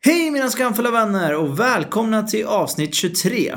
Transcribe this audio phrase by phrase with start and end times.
[0.00, 3.54] Hej mina skamfulla vänner och välkomna till avsnitt 23.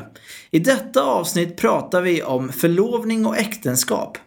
[0.52, 4.18] I detta avsnitt pratar vi om förlovning och äktenskap.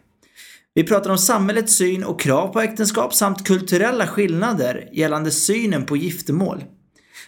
[0.74, 5.96] Vi pratar om samhällets syn och krav på äktenskap samt kulturella skillnader gällande synen på
[5.96, 6.64] giftermål.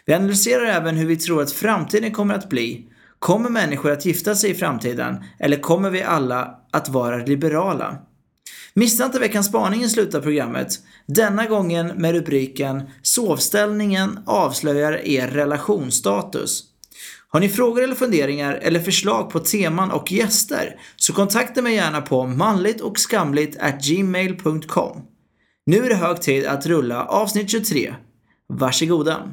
[0.05, 2.89] Vi analyserar även hur vi tror att framtiden kommer att bli.
[3.19, 7.99] Kommer människor att gifta sig i framtiden eller kommer vi alla att vara liberala?
[8.81, 10.79] Missa inte veckans spaning i slutet av programmet.
[11.07, 16.65] Denna gången med rubriken “Sovställningen avslöjar er relationsstatus”.
[17.29, 22.01] Har ni frågor eller funderingar eller förslag på teman och gäster så kontakta mig gärna
[22.01, 25.03] på manligt och skamligt gmail.com.
[25.67, 27.95] Nu är det hög tid att rulla avsnitt 23.
[28.49, 29.33] Varsågoda.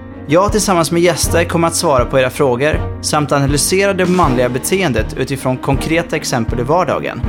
[0.31, 5.17] Jag tillsammans med gäster kommer att svara på era frågor samt analysera det manliga beteendet
[5.17, 7.21] utifrån konkreta exempel i vardagen.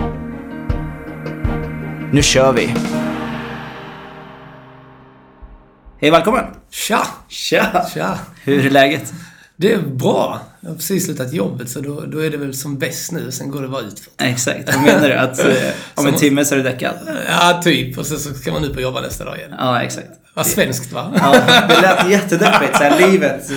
[2.13, 2.75] Nu kör vi!
[6.01, 6.45] Hej välkommen!
[6.71, 7.07] Tja!
[7.29, 7.87] Tja!
[7.95, 8.19] Tja!
[8.45, 9.13] Hur är läget?
[9.63, 10.41] Det är bra.
[10.61, 13.31] Jag har precis slutat jobbet så då, då är det väl som bäst nu.
[13.33, 14.13] Sen går det bara utför.
[14.19, 15.15] Exakt, vad menar du?
[15.15, 15.55] Att eh,
[15.95, 16.95] om en timme så är du däckad?
[17.29, 17.99] Ja, typ.
[17.99, 19.55] Och sen så ska man ut och jobba nästa dag igen.
[19.59, 20.09] Ja, exakt.
[20.35, 21.13] Vad svenskt va?
[21.17, 21.33] Ja,
[21.69, 23.51] det lät jättedeppigt, såhär livet.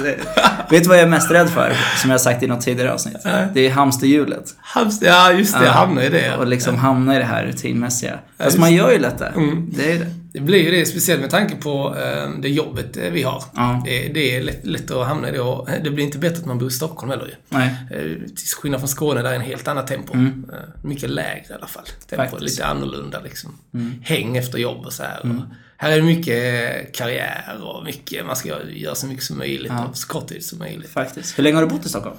[0.69, 1.77] Vet du vad jag är mest rädd för?
[1.97, 3.17] Som jag har sagt i något tidigare avsnitt.
[3.53, 4.55] Det är hamsterhjulet.
[4.61, 5.59] Hamster, ja, just det.
[5.59, 5.65] Ja.
[5.65, 6.35] Jag hamnar i det.
[6.37, 8.19] Och liksom hamna i det här rutinmässiga.
[8.39, 9.31] Fast man gör ju lätt det.
[9.35, 9.69] Mm.
[9.71, 10.11] Det är ju det.
[10.35, 13.43] Det blir ju det, speciellt med tanke på eh, det jobbet eh, vi har.
[13.55, 13.81] Ja.
[13.85, 16.45] Det, det är lätt, lätt att hamna i det och det blir inte bättre att
[16.45, 17.33] man bor i Stockholm heller ju.
[17.49, 17.69] Nej.
[17.91, 20.13] Eh, Till skillnad från Skåne där är en helt annat tempo.
[20.13, 20.45] Mm.
[20.53, 21.85] Eh, Mycket lägre i alla fall.
[22.09, 22.23] Tempo.
[22.35, 22.43] Mm.
[22.43, 23.57] lite annorlunda liksom.
[24.03, 25.19] Häng efter jobb och så här.
[25.19, 25.35] Och
[25.77, 29.85] här är det mycket karriär och mycket, man ska göra så mycket som möjligt Ja.
[29.85, 30.89] och så kort tid som möjligt.
[30.89, 31.37] Faktiskt.
[31.39, 32.15] Hur länge har du bott i Stockholm?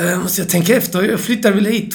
[0.00, 1.02] Uh, måste jag tänka efter.
[1.02, 1.94] Jag flyttade väl hit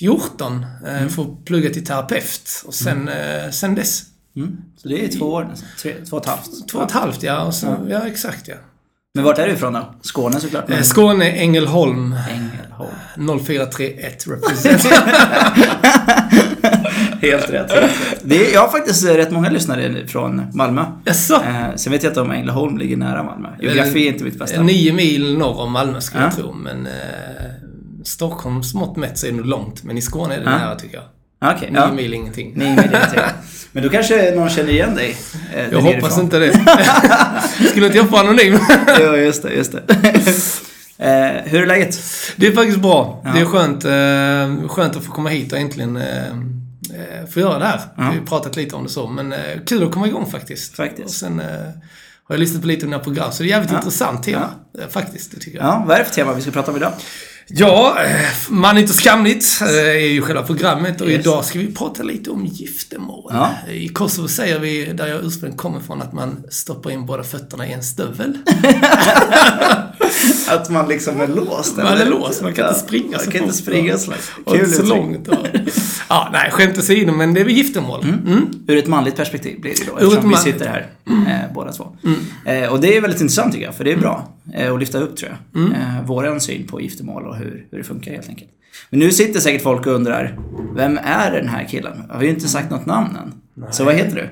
[0.00, 2.62] 2014 eh, för att plugga till terapeut.
[2.66, 4.02] Och sen, eh, sen dess.
[4.36, 4.56] Mm.
[4.76, 5.68] Så det är två år nästan.
[5.82, 6.68] Tre, två och ett halvt.
[6.68, 7.42] Två och ett halvt, ja.
[7.44, 8.06] Och så, ja.
[8.06, 8.54] exakt, ja.
[9.14, 9.94] Men vart är du ifrån då?
[10.02, 10.70] Skåne såklart.
[10.70, 10.84] Eh, Men...
[10.84, 12.16] Skåne, Ängelholm.
[12.30, 13.40] Ängelholm.
[13.44, 14.82] 0431 represent.
[17.22, 17.72] Helt rätt.
[18.22, 20.84] Det är, jag har faktiskt rätt många lyssnare från Malmö.
[21.04, 21.34] Jaså?
[21.34, 23.48] Eh, sen vet jag inte om Ängelholm ligger nära Malmö.
[23.60, 24.62] Geografi är inte mitt bästa.
[24.62, 26.26] Nio mil norr om Malmö skulle Ja.
[26.28, 26.92] jag tro, men eh,
[28.08, 29.82] Stockholms mått mätt så är det nog långt.
[29.84, 30.58] Men i Skåne är det Ja.
[30.58, 31.04] nära tycker jag.
[31.56, 31.92] Okej, Nio ja.
[31.92, 32.52] mil ingenting.
[32.56, 33.20] Nio mil till.
[33.72, 35.16] Men då kanske någon känner igen dig?
[35.54, 36.52] eh, jag hoppas inte det.
[37.70, 38.58] skulle inte jag vara anonym?
[39.00, 39.82] Jo, just det, just det.
[40.98, 41.98] eh, hur är läget?
[42.36, 43.22] det är faktiskt bra.
[43.24, 43.30] Ja.
[43.32, 47.58] Det är skönt, eh, skönt att få komma hit och äntligen eh, eh, få göra
[47.58, 47.80] det här.
[47.96, 50.76] Vi har pratat lite om det så, men eh, kul att komma igång faktiskt.
[50.76, 51.04] Faktiskt.
[51.04, 51.46] Och sen eh,
[52.24, 54.50] har jag lyssnat på lite om dina program, så det är jävligt intressant tema.
[54.90, 55.66] Faktiskt, det tycker jag.
[55.66, 56.92] Ja, vad är det för tema vi ska prata om idag?
[57.50, 61.20] Ja, eh, Manligt och skamligt eh, är ju själva programmet och Yes.
[61.20, 63.30] idag ska vi prata lite om giftermål.
[63.34, 63.50] Ja.
[63.72, 67.66] I Kosovo säger vi, där jag ursprungligen kommer från, att man stoppar in båda fötterna
[67.68, 68.38] i en stövel.
[70.48, 71.76] Att man liksom är låst?
[71.76, 74.12] Man är låst, man kan inte springa Man så kan inte springa så
[74.44, 75.28] Och inte så långt.
[76.08, 78.02] Ja, nej, skämt åsido, men det är väl giftermål.
[78.04, 78.46] Mm.
[78.68, 81.72] Ur ett manligt perspektiv blir det då, Ur eftersom vi man- sitter här eh, båda
[81.72, 81.96] två.
[82.46, 84.98] Eh, och det är väldigt intressant tycker jag, för det är bra eh, att lyfta
[84.98, 85.62] upp tror jag.
[85.72, 88.50] Eh, våran syn på giftermål och hur, hur det funkar helt enkelt.
[88.90, 90.38] Men nu sitter säkert folk och undrar,
[90.76, 92.02] vem är den här killen?
[92.08, 93.34] Jag har ju inte sagt något namn än.
[93.72, 94.28] Så vad heter du?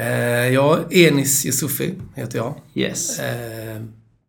[0.00, 2.54] Eh, ja, Enis Yusufi heter jag.
[2.74, 3.18] Yes.
[3.18, 3.82] Eh,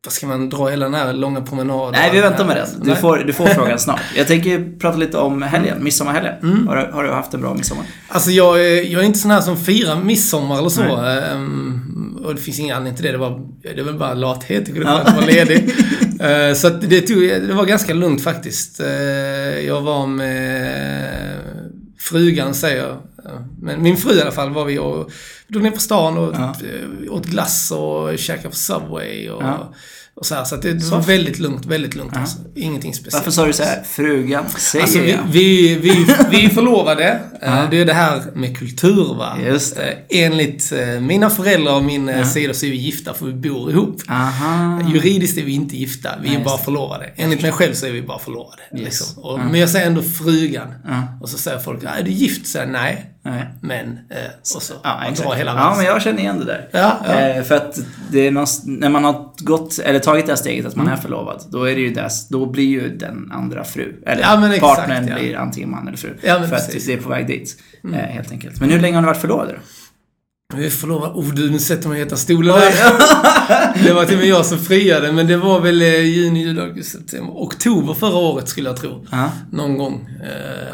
[0.05, 1.91] vad ska man dra hela den här långa promenaden?
[1.91, 2.67] Nej, vi väntar med den.
[2.87, 3.99] Du får, du får frågan snart.
[4.15, 6.67] Jag tänker prata lite om helgen, midsommarhelgen.
[6.67, 7.85] Har, du, har du haft en bra midsommar?
[8.07, 10.81] Alltså jag, är- jag är inte sån här som firar midsommar eller så.
[10.83, 13.11] Ehm, och det finns ingen anledning till det.
[13.11, 13.41] Det var,
[13.75, 14.63] det var bara lathet.
[14.67, 15.73] Jag kunde att vara ledig.
[16.19, 18.79] Eh, så att det, tog, det var ganska lugnt faktiskt.
[18.79, 18.87] Eh,
[19.67, 21.39] jag var med
[21.99, 22.97] frugan, säger jag.
[23.61, 25.11] Men min fru i alla fall var vi och
[25.47, 26.55] drog ner på stan och Ja.
[27.09, 29.73] åt glass och käkade på Subway och Ja.
[30.17, 32.37] Och så här, så att det, det var väldigt lugnt, väldigt lugnt alltså.
[32.55, 33.13] Ingenting speciellt.
[33.15, 35.19] Varför sa du så här, frugan, säger Alltså vi, jag?
[35.31, 37.19] vi, vi, vi är förlovade.
[37.41, 39.37] Eh, Det är det här med kultur va.
[39.45, 39.91] Just det.
[39.91, 42.25] Eh, Enligt eh, mina föräldrar och min ja.
[42.25, 44.01] sida så är vi gifta för vi bor ihop.
[44.09, 44.81] Aha.
[44.93, 46.63] Juridiskt är vi inte gifta, vi är just bara det.
[46.63, 47.11] förlovade.
[47.15, 48.61] Enligt mig själv så är vi bara förlovade.
[48.71, 49.23] Liksom.
[49.23, 50.67] Och, Men jag säger ändå frugan.
[51.21, 52.47] Och så säger folk, "Ja, är du gift?
[52.47, 53.11] Så jag, nej.
[53.25, 53.45] Nej.
[53.61, 54.17] Men, eh,
[54.55, 55.39] och så Ja, man drar exakt.
[55.39, 56.69] hela ja, men jag känner igen det där.
[56.71, 57.13] Ja, ja.
[57.13, 57.79] Eh, för att
[58.11, 58.31] det är
[58.79, 61.75] när man har gått, eller tagit det här steget att man är förlovad, då är
[61.75, 64.01] det ju dess, då blir ju den andra fru.
[64.05, 65.15] Eller Ja, exakt, partnern ja.
[65.15, 66.17] blir antingen man eller fru.
[66.21, 66.69] För precis.
[66.69, 66.77] Mm.
[66.77, 67.61] att det är på väg dit.
[67.93, 68.59] Eh, helt enkelt.
[68.59, 69.59] Men hur länge har ni varit förlovade då?
[70.57, 71.13] Vi är förlovade.
[71.13, 73.83] Oh, du, nu sätter i heta stolen där.
[73.83, 76.97] det var till och med jag som friade, men det var väl juni, juli, augusti,
[76.97, 77.33] september.
[77.33, 79.05] Oktober förra året skulle jag tro.
[79.11, 79.29] Ja.
[79.51, 80.09] Någon gång.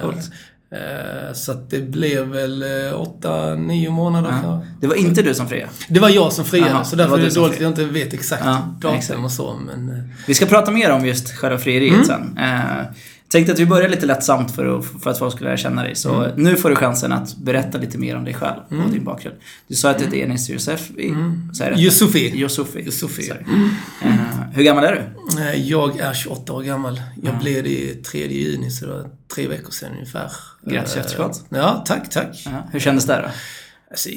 [0.02, 0.32] Coolt.
[0.72, 4.34] Eh, så att det blev väl eh, åtta, nio månader.
[4.44, 4.64] Ja.
[4.82, 5.72] Det var inte du som friade?
[5.90, 7.86] Det var jag som friade, så det därför var är det dåligt att jag inte
[7.86, 9.54] vet exakt Ja, datum och så.
[9.66, 12.06] Men, eh, Vi ska prata mer om just själva frieriet Mm.
[12.06, 12.38] sen.
[13.32, 15.96] Tänkte att vi börjar lite lättsamt för att, för att folk ska lära känna dig.
[15.96, 16.32] Så Mm.
[16.44, 19.36] nu får du chansen att berätta lite mer om dig själv och din bakgrund.
[19.68, 20.92] Du sa att du heter Enis Josef.
[20.92, 21.14] i-
[21.54, 21.80] så är det rätt?
[21.82, 22.32] Yusufi.
[22.40, 22.80] Yusufi.
[22.80, 23.32] Yusufi.
[24.02, 24.10] Eh,
[24.54, 25.42] hur gammal är du?
[25.42, 27.02] Eh, Jag är 28 år gammal.
[27.24, 29.06] Jag blev det 3 juni, så det var
[29.36, 30.32] tre veckor sedan ungefär.
[30.66, 31.46] Grattis i Eh, efterskott.
[31.50, 32.42] Ja, tack, tack.
[32.46, 33.30] Ja, hur kändes det då?
[33.92, 34.10] Alltså,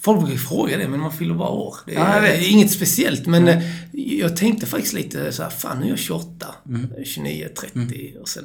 [0.00, 1.76] folk brukar fråga det, men man fyller bara år.
[1.86, 3.62] Det är, Ja, inget speciellt, men eh,
[3.92, 6.86] jag tänkte faktiskt lite så här, fan nu är jag 28, Mm.
[7.04, 8.44] 29, 30 och sen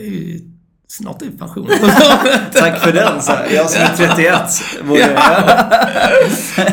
[0.00, 0.40] ju
[0.88, 1.68] snart är pension.
[2.54, 3.22] Tack för den.
[3.22, 3.48] Så här.
[3.54, 4.34] Jag som är 31
[4.88, 5.18] borde...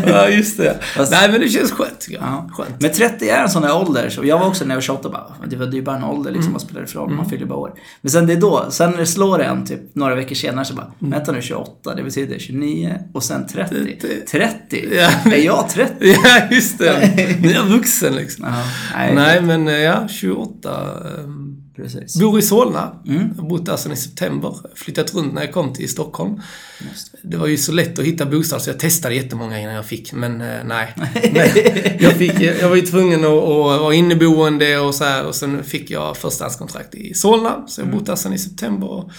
[0.07, 0.77] ja, just det.
[0.95, 1.99] Fast- Nej, men det känns skönt.
[1.99, 2.27] tycker jag.
[2.27, 2.49] Ja.
[2.53, 2.81] Skönt.
[2.81, 4.09] Men 30 är en sån där ålder.
[4.09, 6.29] Så jag var också när jag var 28 bara, det var ju bara en ålder
[6.29, 6.33] Mm.
[6.33, 6.53] liksom.
[6.53, 7.09] Vad spelar det för roll?
[7.09, 7.73] Man fyller bara år.
[8.01, 10.73] Men sen det är då, sen när det slår en typ några veckor senare så
[10.73, 11.11] bara, Mm.
[11.11, 13.75] vänta nu 28, det betyder 29 och sen 30.
[14.01, 14.07] 30.
[14.31, 14.87] 30?
[14.95, 15.31] Ja.
[15.31, 15.93] Är jag 30?
[16.23, 17.09] Ja, just det.
[17.41, 18.45] Nu är jag vuxen liksom.
[18.49, 18.63] Ja,
[18.95, 20.69] nej, Nej, men eh, ja, 28.
[21.19, 22.19] ehm, precis.
[22.19, 22.95] Bor i Solna.
[23.07, 23.29] Mm.
[23.37, 24.55] Jag bott där sedan i september.
[24.75, 26.41] Flyttat runt när jag kom till Stockholm.
[26.89, 29.85] Just Det var ju så lätt att hitta bostad så jag testade jättemånga innan jag
[29.85, 30.93] fick, men eh, nej.
[31.33, 31.49] Men
[31.99, 35.63] jag, fick, jag var ju tvungen att, att vara inneboende och så här och sen
[35.63, 37.63] fick jag förstahandskontrakt i Solna.
[37.67, 38.87] Så jag har bott där sedan i september.
[38.87, 39.11] Och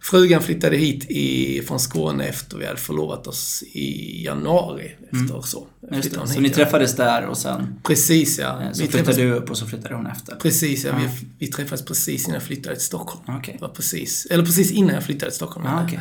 [0.00, 4.96] Frugan flyttade hit i, från Skåne efter vi hade förlovat oss i januari.
[5.12, 5.66] Efter så.
[5.92, 6.26] Just det.
[6.26, 6.54] Så ni ja.
[6.54, 8.62] träffades där och sen Precis ja.
[8.62, 10.36] eh, så Vi flyttade träffades, du upp och så flyttade hon efter?
[10.36, 10.92] precis ja.
[10.98, 13.24] Vi, vi träffades precis innan jag flyttade till Stockholm.
[13.38, 13.54] Okej.
[13.58, 15.66] Det var precis, eller precis innan jag flyttade till Stockholm.
[15.66, 16.00] Ah, okej.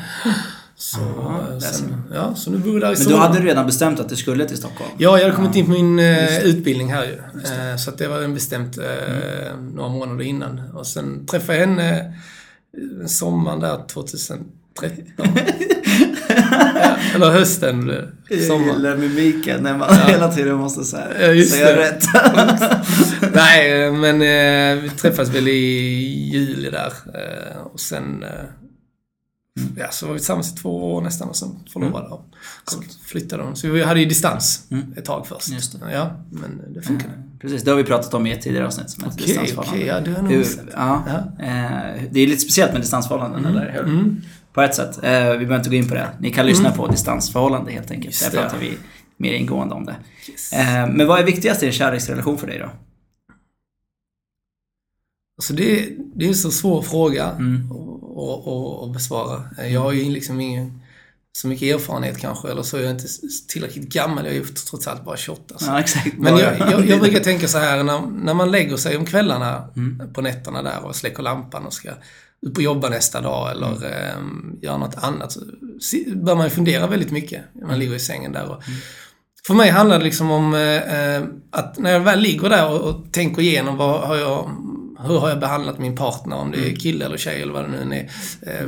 [0.75, 3.45] Så, Aha, eh, sen, ja, så nu bor jag där i Men då hade du
[3.45, 4.91] redan bestämt att du skulle till Stockholm?
[4.97, 7.13] Ja, jag hade kommit in på min eh, utbildning här ju.
[7.71, 8.83] Eh, så att det var en bestämt eh,
[9.53, 9.69] Mm.
[9.69, 10.59] några månader innan.
[10.73, 12.13] Och sen träffade jag henne
[13.07, 13.77] sommaren där
[14.89, 15.27] 2013.
[16.81, 18.09] ja, eller hösten det.
[18.29, 18.73] Jag Sommar.
[18.73, 21.81] gillar mimiken när man hela tiden måste så här, Ja, just säga det.
[21.81, 22.03] rätt.
[23.33, 26.93] Nej, men eh, vi träffades väl i juli där.
[27.15, 28.23] Eh, och sen...
[28.23, 28.29] Eh,
[29.59, 29.73] Mm.
[29.77, 32.25] Ja, så var vi tillsammans i två år nästan och sen förlovade och
[32.71, 33.55] Så flyttade de.
[33.55, 34.67] Så vi hade ju distans
[34.97, 35.47] ett tag först.
[35.47, 35.55] Mm.
[35.57, 35.91] Just det.
[35.93, 37.13] Ja, men det funkade.
[37.41, 39.75] Precis, det har vi pratat om i ett tidigare avsnitt som Okej, distansförhållande.
[39.77, 40.65] okej, ja, det har Hur, missat.
[40.75, 41.03] ja,
[41.39, 44.15] eh, det är lite speciellt med distansförhållanden, eller hur?
[44.51, 44.53] Mm.
[44.53, 44.97] På ett sätt.
[45.03, 46.09] Eh, vi behöver inte gå in på det.
[46.19, 48.05] Ni kan lyssna på distansförhållande helt enkelt.
[48.21, 48.77] Just Där pratar vi
[49.17, 49.95] mer ingående om det.
[50.53, 52.69] Eh, men vad är viktigast i en kärleksrelation för dig då?
[55.37, 57.71] Alltså det, det är en så svår fråga Mm.
[57.71, 59.65] att- att- att besvara.
[59.67, 60.81] Jag har ju liksom ingen
[61.33, 63.05] så mycket erfarenhet kanske, eller så är jag inte
[63.49, 64.25] tillräckligt gammal.
[64.25, 65.59] Jag är ju trots allt bara 28.
[65.59, 65.65] Så.
[65.65, 66.17] Ja, exakt.
[66.17, 69.69] Men jag, jag, jag brukar tänka så här, när, när man lägger sig om kvällarna
[69.75, 70.13] Mm.
[70.13, 71.89] på nätterna där och släcker lampan och ska
[72.47, 73.83] upp och jobba nästa dag eller Mm.
[74.57, 77.67] eh, göra något annat, så bör man ju fundera väldigt mycket när Mm.
[77.67, 78.49] man ligger i sängen där.
[78.51, 78.63] Och,
[79.47, 82.81] För mig handlar det liksom om eh, eh, att när jag väl ligger där och,
[82.81, 84.49] och tänker igenom vad har jag,
[84.99, 87.85] hur har jag behandlat min partner, om det är kille eller tjej eller vad det
[87.85, 88.09] nu är.
[88.41, 88.67] Eh,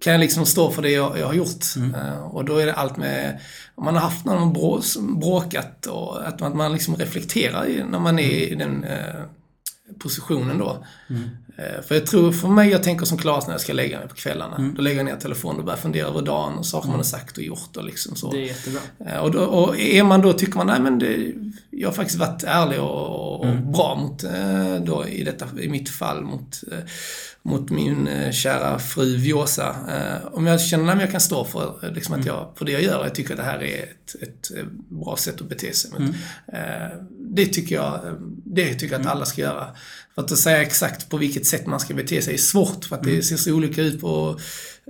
[0.00, 1.64] kan jag liksom stå för det jag, jag har gjort?
[1.96, 3.40] Eh, och då är det allt med,
[3.74, 4.80] om man har haft någon brå,
[5.20, 9.20] bråkat och att man, att man liksom reflekterar när man är i den eh,
[9.98, 10.84] positionen då.
[11.10, 11.16] Eh,
[11.86, 14.14] För jag tror, för mig, jag tänker som Claes när jag ska lägga mig på
[14.14, 14.72] kvällarna.
[14.76, 17.36] Då lägger jag ner telefonen och börjar fundera över dagen och saker man har sagt
[17.38, 18.30] och gjort och liksom så.
[18.32, 18.80] Det är jättebra.
[19.06, 21.32] Eh, Och, då, och är man då, tycker man, nej men det,
[21.70, 23.72] jag har faktiskt varit ärlig och, och Mm.
[23.72, 26.78] bra mot, eh, då i detta, i mitt fall, mot, eh,
[27.42, 29.76] mot min eh, kära fru Viosa.
[29.88, 32.20] Eh, Om jag känner att jag kan stå för, eh, liksom Mm.
[32.20, 34.64] att jag, för det jag gör, jag tycker att det här är ett, ett eh,
[34.88, 35.90] bra sätt att bete sig.
[35.98, 36.14] Men, Mm.
[36.82, 38.12] eh, det tycker jag, eh,
[38.54, 39.66] det tycker jag att alla ska göra.
[40.14, 43.02] För att säga exakt på vilket sätt man ska bete sig är svårt för att
[43.02, 43.16] Mm.
[43.16, 44.40] det ser så olika ut på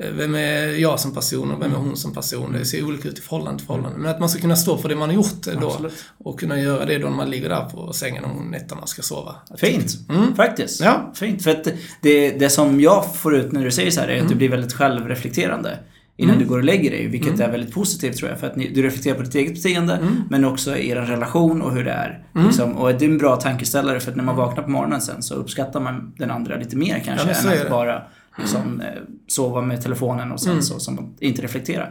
[0.02, 2.52] eh, vem är jag som person och vem är hon som person.
[2.52, 3.98] Det ser olika ut i förhållande till förhållande.
[3.98, 5.66] Men att man ska kunna stå för det man har gjort då.
[5.70, 6.04] Absolut.
[6.18, 9.34] Och kunna göra det då när man ligger där på sängen om nätterna ska sova.
[9.58, 9.96] Fint,
[10.36, 10.80] faktiskt.
[10.80, 11.12] Ja.
[11.14, 11.42] Fint.
[11.42, 11.68] För att
[12.02, 14.48] det, det som jag får ut när du säger så här är att du blir
[14.48, 15.78] väldigt självreflekterande
[16.22, 18.40] innan du går och lägger dig, vilket är väldigt positivt tror jag.
[18.40, 19.98] För att ni, du reflekterar på ditt eget beteende,
[20.30, 22.24] men också er relation och hur det är.
[22.46, 22.72] Liksom.
[22.72, 25.34] Och det är en bra tankeställare för att när man vaknar på morgonen sen så
[25.34, 27.70] uppskattar man den andra lite mer kanske, än att det.
[27.70, 28.02] bara
[28.38, 28.86] liksom, eh,
[29.28, 31.86] sova med telefonen och sen så som inte reflektera.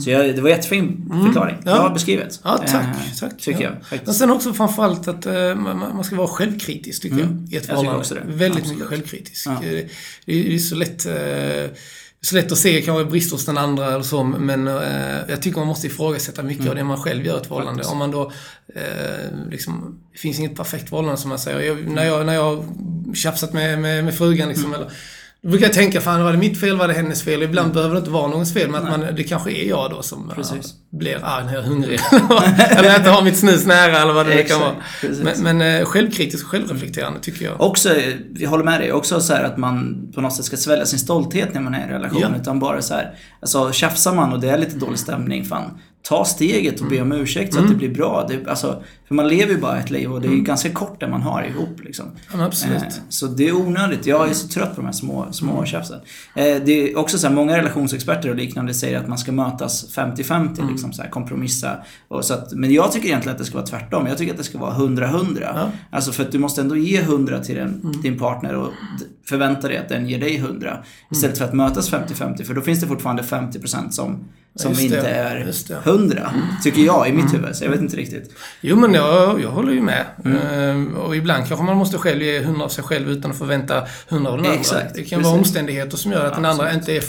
[0.00, 1.56] Så jag, det var jättefin förklaring.
[1.64, 1.74] Ja.
[1.74, 2.40] Bra beskrivet.
[2.44, 2.72] Ja, tack.
[2.84, 3.70] Eh, tack Tycker ja.
[3.90, 7.48] jag Men sen också framförallt att eh, man, man ska vara självkritisk, tycker jag.
[7.50, 7.80] I ett Mm.
[7.82, 8.20] tycker också det.
[8.26, 8.68] Väldigt Absolut.
[8.68, 9.46] mycket självkritisk.
[9.46, 9.52] Ja.
[9.52, 9.78] Eh, Det,
[10.40, 11.76] är, det är så lätt, eh,
[12.24, 14.74] så lätt att se kanske brister hos den andra eller så, men eh,
[15.28, 16.70] jag tycker man måste ifrågasätta mycket Mm.
[16.70, 17.84] av det man själv gör i ett förhållande.
[17.84, 18.32] Om man då,
[18.74, 21.60] eh, liksom, det finns inget perfekt förhållande som man säger.
[21.60, 22.64] Jag, när, jag, när jag
[23.14, 24.80] tjafsat med, med, med frugan liksom, Mm.
[24.80, 24.92] eller
[25.44, 27.42] då brukar jag tänka, fan var det mitt fel, var det hennes fel?
[27.42, 30.02] Ibland behöver det inte vara någons fel, men att man, det kanske är jag då
[30.02, 30.74] som Precis.
[30.92, 32.00] blir arg när jag är hungrig.
[32.70, 34.74] eller inte har mitt snus nära eller vad det nu kan vara.
[35.00, 35.42] precis.
[35.42, 37.60] Men, men eh, självkritisk och självreflekterande tycker jag.
[37.60, 37.90] Också,
[38.34, 41.54] jag håller med dig, också så att man på något sätt ska svälja sin stolthet
[41.54, 42.20] när man är i en relation.
[42.20, 42.40] Ja.
[42.40, 45.78] Utan bara så här, alltså tjafsar man och det är lite dålig stämning, fan.
[46.02, 48.26] Ta steget och be om ursäkt så att det blir bra.
[48.28, 48.82] Det, alltså,
[49.14, 51.22] för man lever ju bara ett liv och det är ju ganska kort det man
[51.22, 52.06] har ihop liksom.
[52.32, 52.82] Ja, absolut.
[52.82, 54.06] Eh, Så det är onödigt.
[54.06, 56.00] Jag är så trött på de här små, små tjafsen.
[56.34, 59.94] Eh, Det är också så här, många relationsexperter och liknande säger att man ska mötas
[59.96, 61.76] 50-50, liksom så här, kompromissa.
[62.08, 64.06] Och så att, men jag tycker egentligen att det ska vara tvärtom.
[64.06, 65.38] Jag tycker att det ska vara 100-100.
[65.54, 65.70] Ja.
[65.90, 68.70] Alltså för att du måste ändå ge 100 till den, din partner och
[69.28, 70.78] förvänta dig att den ger dig 100.
[71.10, 74.82] Istället för att mötas 50-50, för då finns det fortfarande 50% som, som det.
[74.82, 75.90] inte är det.
[75.90, 76.30] 100.
[76.62, 78.32] Tycker jag i mitt huvud, så jag vet inte riktigt.
[78.60, 79.03] Jo, men jag,
[79.42, 80.04] jag håller ju med.
[80.24, 80.38] Mm.
[80.38, 83.82] Ehm, och ibland kanske man måste själv ge 100 av sig själv utan att förvänta
[84.08, 84.60] 100 av den andra.
[84.60, 85.24] Exakt, Det kan precis.
[85.24, 87.04] vara omständigheter som gör att den andra inte är...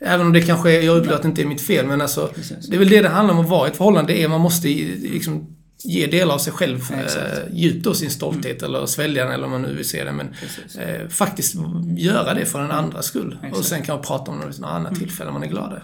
[0.00, 2.30] Även om det kanske är, jag upplever att det inte är mitt fel, men alltså...
[2.34, 2.66] Precis.
[2.66, 4.12] Det är väl det det handlar om att vara i ett förhållande.
[4.12, 5.54] Det är man måste liksom
[5.84, 6.80] ge delar av sig själv.
[6.92, 7.04] Mm.
[7.04, 7.12] eh,
[7.52, 10.12] djupt av sin stolthet eller svälja den eller vad man nu vill se det.
[10.12, 10.34] Men
[10.78, 11.54] eh, faktiskt
[11.96, 13.26] göra det för den andras skull.
[13.26, 13.54] Och Exakt.
[13.54, 13.62] Mm.
[13.62, 15.80] sen kan man prata om det vid något annat tillfälle om man är glad.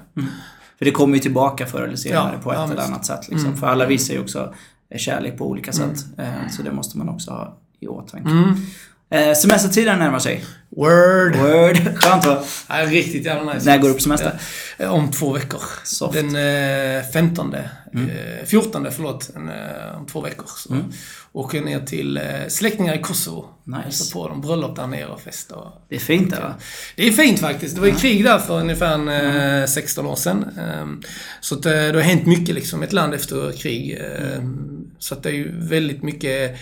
[0.78, 3.28] För det kommer ju tillbaka förr eller senare Ja, på ett ja, eller annat sätt.
[3.28, 3.56] Liksom.
[3.56, 4.54] För alla visar ju också
[4.97, 6.05] kärlek på olika sätt.
[6.19, 8.31] Eh, Så det måste man också ha i åtanke.
[9.11, 10.45] Eh, Semestertiden närmar sig.
[10.76, 11.37] Word!
[11.37, 11.76] Word.
[11.99, 12.43] Skönt va?
[12.69, 13.67] Ja, riktigt jävla nice.
[13.71, 14.41] När går du på semester?
[14.79, 15.61] Ja, Om två veckor.
[15.85, 16.17] Soft.
[16.19, 16.33] Mm.
[16.33, 17.55] Den eh, 15.
[17.55, 17.61] Eh,
[18.47, 19.31] 14 förlåt.
[19.37, 20.47] Eh, om två veckor.
[20.57, 20.75] Så
[21.35, 23.47] åker ner till eh, släktingar i Kosovo.
[23.64, 23.81] Nice.
[23.83, 24.41] Hälsar på dem.
[24.41, 25.50] Bröllop där nere och fest.
[25.53, 26.55] Och, Det är fint det va?
[26.97, 27.75] det är fint faktiskt.
[27.75, 29.09] Det var ju krig där för ungefär en,
[29.62, 30.45] eh, 16 år sedan.
[30.59, 31.03] Ehm,
[31.41, 32.83] Så att, eh, det har hänt mycket liksom.
[32.83, 33.99] Ett land efter krig.
[34.00, 36.57] Ehm, Så att det är ju väldigt mycket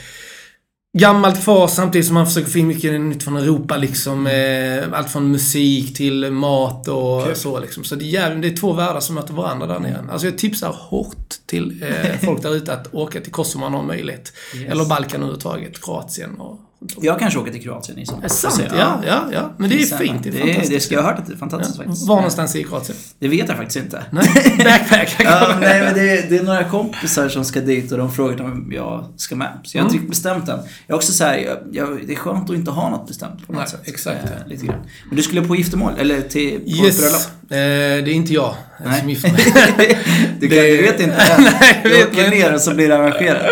[0.98, 4.26] gammalt kvar samtidigt som man försöker få in mycket nytt från Europa liksom.
[4.26, 7.36] Eh, allt från musik till mat och Kul.
[7.36, 7.84] så liksom.
[7.84, 10.04] Så det är, jävligt, det är två världar som möter varandra där nere.
[10.10, 13.80] Alltså jag tipsar hårt till eh, folk där ute att åka till Kosovo om man
[13.80, 14.32] har möjlighet.
[14.56, 14.72] Yes.
[14.72, 15.84] Eller Balkan överhuvudtaget.
[15.84, 16.60] Kroatien och
[17.00, 18.20] Jag kanske åker till Kroatien i sommar.
[18.20, 19.52] Det är sant, ja, ja, ja.
[19.56, 20.22] Men det är Sen, fint.
[20.22, 20.70] Det är det, fantastiskt.
[20.70, 22.08] det ska jag ha hört att det är fantastiskt faktiskt.
[22.08, 22.98] Var någonstans i Kroatien?
[23.18, 24.02] Det vet jag faktiskt inte.
[24.10, 25.16] Nej, backpack.
[25.24, 28.72] Ja, nej, men det, det är några kompisar som ska dit och de frågar om
[28.76, 29.48] jag ska med.
[29.64, 30.58] Så jag har inte riktigt bestämt än.
[30.86, 33.46] Jag är också så här, jag, jag, det är skönt att inte ha något bestämt
[33.46, 33.80] på något Nej, sätt.
[33.84, 34.24] exakt.
[34.24, 34.80] Eh, lite grann.
[35.08, 35.92] Men du skulle på giftermål?
[35.98, 36.98] Eller till på Yes.
[37.00, 37.20] bröllop?
[37.50, 39.00] Eh, det är inte jag Nej.
[39.00, 39.30] som gifter
[39.76, 39.98] mig.
[40.40, 41.42] du, kan, Det- du vet inte än.
[41.42, 42.36] Nej, jag vet åker inte.
[42.36, 43.42] ner och så blir det arrangerat.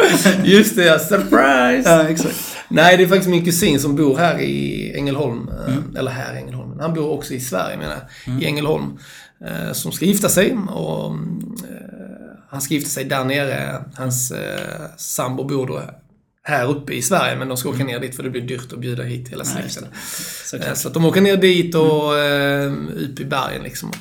[0.45, 0.99] Just det, ja.
[0.99, 1.83] Surprise!
[1.91, 2.50] ja, exakt.
[2.71, 5.49] Nej, det är faktiskt min kusin som bor här i Ängelholm.
[5.49, 5.97] eh, Mm.
[5.97, 6.79] Eller här i Ängelholm.
[6.81, 7.97] Han bor också i Sverige menar
[8.27, 8.43] jag.
[8.43, 8.99] I Ängelholm.
[9.47, 10.57] eh, Som ska gifta sig.
[10.69, 11.17] Och, eh,
[12.51, 13.85] han ska gifta sig där nere.
[13.95, 14.33] Hans
[14.97, 15.83] sambo bor då
[16.43, 17.37] här uppe i Sverige.
[17.37, 19.69] Men de ska åka ner dit för det blir dyrt att bjuda hit hela Mm.
[19.69, 20.77] Släkten.
[20.77, 22.73] Så att de åker ner dit och eh,
[23.11, 23.93] upp i bergen liksom.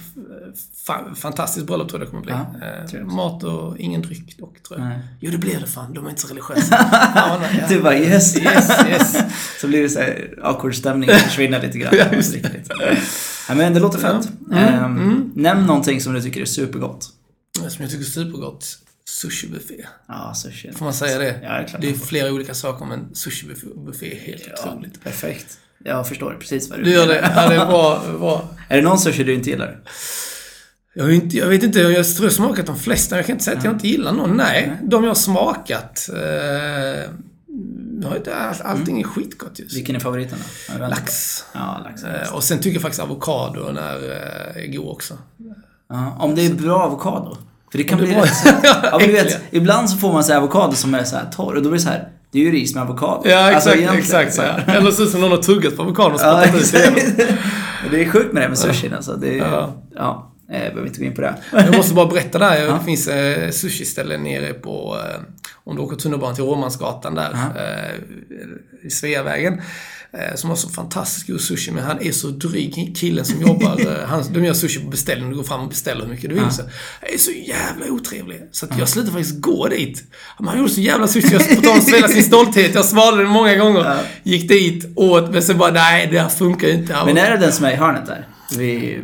[0.85, 2.33] Fan, fantastiskt bröllop tror jag det kommer bli.
[2.33, 4.87] Ja, Eh, mat och ingen dryck dock, tror jag.
[4.87, 4.99] Nej.
[5.19, 5.93] Jo, det blir det fan.
[5.93, 6.87] De är inte så religiösa.
[7.15, 7.67] ja, nej, ja.
[7.75, 8.35] Du bara yes.
[8.37, 9.17] Yes, yes.
[9.61, 11.93] så blir det så här awkward stämning, försvinner lite grann.
[11.97, 13.55] Ja, just det.
[13.55, 14.29] Men det låter fett.
[14.51, 17.09] Mm, Ehm, Nämn någonting som du tycker är supergott.
[17.69, 18.77] Som jag tycker är supergott.
[19.09, 19.85] Sushibuffé.
[20.07, 20.71] Ja, sushi.
[20.71, 21.39] Får man säga det?
[21.43, 25.03] Ja, det är klart det är flera olika saker, men sushibuffé är helt Ja, otroligt.
[25.03, 25.57] perfekt.
[25.85, 27.21] Jag förstår precis vad du Du gör det?
[27.21, 27.43] menar.
[27.43, 28.03] Ja, det är bra.
[28.19, 28.49] bra.
[28.67, 29.79] Är det någon sushi du inte gillar?
[30.99, 33.15] Jag, inte, jag vet inte, jag tror jag smakat de flesta.
[33.15, 34.37] Jag kan inte säga att jag inte gillar någon.
[34.37, 36.09] Nej, de jag har smakat.
[36.13, 37.09] Eh,
[38.49, 39.77] all- allting är skitgott just.
[39.77, 40.37] Vilken är favoriten
[40.79, 40.87] då?
[40.87, 41.43] Lax.
[41.53, 42.03] Ja, lax.
[42.03, 45.17] Eh, och sen tycker jag faktiskt avokado är, eh, är god också.
[45.89, 47.37] Ja, om det är bra avokado.
[47.71, 49.41] För det kan det bli rätt så- ja, men vet.
[49.51, 51.83] Ibland så får man så avokado som är så här torr och då blir det
[51.85, 53.21] så här Det är ju ris med avokado.
[53.29, 53.67] Ja, exakt.
[53.77, 54.63] Alltså, exakt så här.
[54.67, 54.73] ja.
[54.73, 56.71] Eller så som någon har tuggat på avokadon och Ja, spottat ut
[57.17, 57.37] det.
[57.91, 59.15] Det är sjukt med det med sushin alltså.
[59.15, 59.73] Det är, ja.
[59.95, 60.28] Ja.
[60.49, 61.35] Jag behöver inte gå in på det.
[61.51, 62.61] Jag måste bara berätta där.
[62.65, 62.73] Ja.
[62.73, 65.21] Det finns eh, sushi-ställen nere på, eh,
[65.63, 67.61] om du åker tunnelbanan till Råmansgatan där, Ja.
[67.61, 67.95] eh,
[68.83, 69.61] i Sveavägen.
[70.13, 73.79] Eh, som har så fantastiskt god sushi, men han är så dryg, killen som jobbar.
[73.87, 76.35] eh, han, de gör sushi på beställning, du går fram och beställer hur mycket du
[76.35, 76.43] vill.
[76.43, 76.51] Ja.
[76.51, 76.61] Så,
[77.01, 78.41] jag är så jävla otrevlig.
[78.51, 80.03] Så att jag slutade faktiskt gå dit.
[80.37, 83.79] Han gjorde så jävla sushi, jag att svälja sin stolthet, jag svalde det många gånger.
[83.79, 83.99] Ja.
[84.23, 86.97] Gick dit, åt, men sen bara, nej det här funkar ju inte.
[87.05, 88.27] Men är det den som är i hörnet där?
[88.57, 88.99] Vi,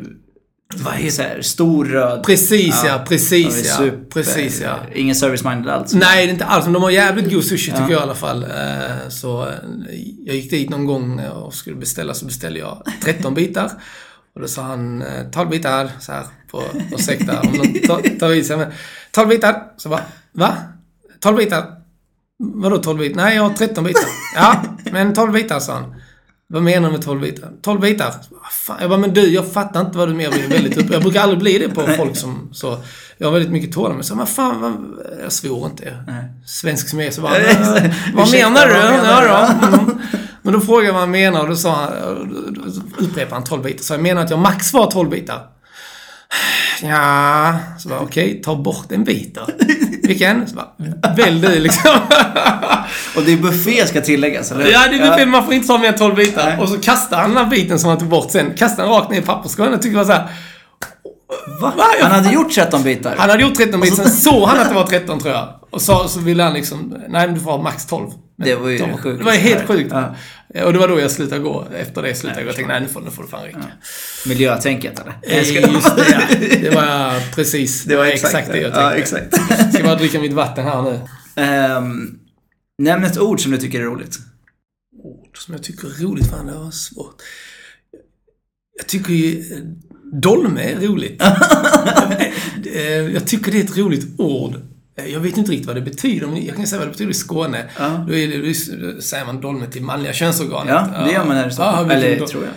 [0.73, 2.23] vad heter så här, Stor röd.
[2.23, 3.05] Precis ja, Ja.
[3.07, 4.75] precis Ja, super- Precis ja.
[4.93, 5.93] Ingen service-minded alls.
[5.93, 6.65] Nej, det är inte alls.
[6.65, 7.91] Men de har jävligt god sushi tycker Ja.
[7.91, 8.43] jag i alla fall.
[8.43, 9.53] Eh, Så eh,
[10.25, 13.71] jag gick dit någon gång och skulle beställa, så beställde jag 13 bitar.
[14.35, 16.63] Och då sa han, eh, 12 bitar, så här, på
[16.97, 18.57] ursäkta om någon tar, tar i sig.
[18.57, 18.67] Men
[19.11, 19.63] 12 bitar.
[19.77, 20.57] Så bara, va?
[21.19, 21.65] 12 bitar?
[22.39, 23.15] Vadå 12 bitar?
[23.15, 24.03] Nej, jag har 13 bitar.
[24.35, 25.94] Ja, men 12 bitar, sa han.
[26.47, 27.51] Vad menar du med 12 bitar?
[27.61, 28.13] 12 bitar?
[28.29, 28.77] Vad Fan.
[28.81, 30.31] Jag bara, men du, jag fattar inte vad du menar.
[30.31, 30.89] Blir väldigt upp.
[30.91, 32.77] jag brukar aldrig bli det på folk som så.
[33.17, 33.95] Jag har väldigt mycket tålamod.
[33.95, 34.73] Men så, men fan, vad,
[35.23, 36.03] jag svor inte.
[36.07, 36.23] Nej.
[36.45, 37.33] Svensk som jag är så bara,
[38.13, 38.73] vad menar du?
[38.73, 39.27] vad menar du?
[39.27, 39.77] Ja, då.
[39.77, 40.01] Mm.
[40.41, 41.91] Men då frågade jag vad han menar och då sa han,
[42.53, 43.83] då upprepade han 12 bitar.
[43.83, 45.54] Så jag menar att jag max var 12 bitar.
[46.81, 49.47] Ja, så bara okej, ta bort en bit då.
[50.03, 50.47] Vilken?
[50.47, 50.67] Så bara,
[51.15, 51.91] välj du liksom.
[53.15, 54.71] Och det är buffé ska tilläggas, eller?
[54.71, 56.45] Ja, det är buffé, man får inte ta mer än 12 bitar.
[56.45, 56.57] Nej.
[56.57, 58.53] Och så kastar han den här biten som han tog bort sen.
[58.57, 59.73] Kastar den rakt ner i papperskorgen.
[59.73, 60.27] Jag tycker var så här.
[61.61, 61.73] Va?
[62.01, 63.15] Han hade gjort 13 bitar?
[63.17, 65.59] Han hade gjort 13 bitar, sen såg han att det var 13 tror jag.
[65.69, 68.09] Och så, så ville han liksom, nej men du får ha max 12.
[68.37, 68.97] Men Det var ju 12.
[68.97, 69.19] sjukt.
[69.19, 69.91] Det var helt sjukt.
[69.91, 70.15] Ja.
[70.65, 71.67] Och det var då jag slutade gå.
[71.75, 72.49] Efter det slutade jag gå.
[72.49, 73.63] Jag tänkte, nej nu får, nu får det fan räcka.
[74.25, 75.13] Miljötänket, eller?
[75.23, 76.37] Eh, Just det, ja.
[76.61, 77.83] Det var precis.
[77.83, 78.79] Det var exakt, det jag tänkte.
[78.79, 79.73] Ja, exakt.
[79.73, 80.99] Ska bara dricka mitt vatten här nu.
[81.77, 82.19] Um,
[82.77, 84.17] nämn ett ord som du tycker är roligt.
[85.03, 86.29] Ord som jag tycker är roligt.
[86.29, 87.15] Fan, det var svårt.
[88.77, 89.43] Jag tycker ju...
[90.11, 91.23] Dolme är roligt.
[92.75, 92.83] Eh,
[93.13, 94.53] jag tycker det är ett roligt ord.
[94.97, 97.11] Eh, Jag vet inte riktigt vad det betyder, men jag kan säga vad det betyder
[97.11, 97.63] i Skåne.
[97.79, 98.05] Ja.
[98.07, 98.37] Då, det,
[98.95, 100.73] då säger man dolme till manliga könsorganet.
[100.93, 101.89] Ja, det gör man här i Stockholm.
[101.91, 102.53] Eller, tror jag.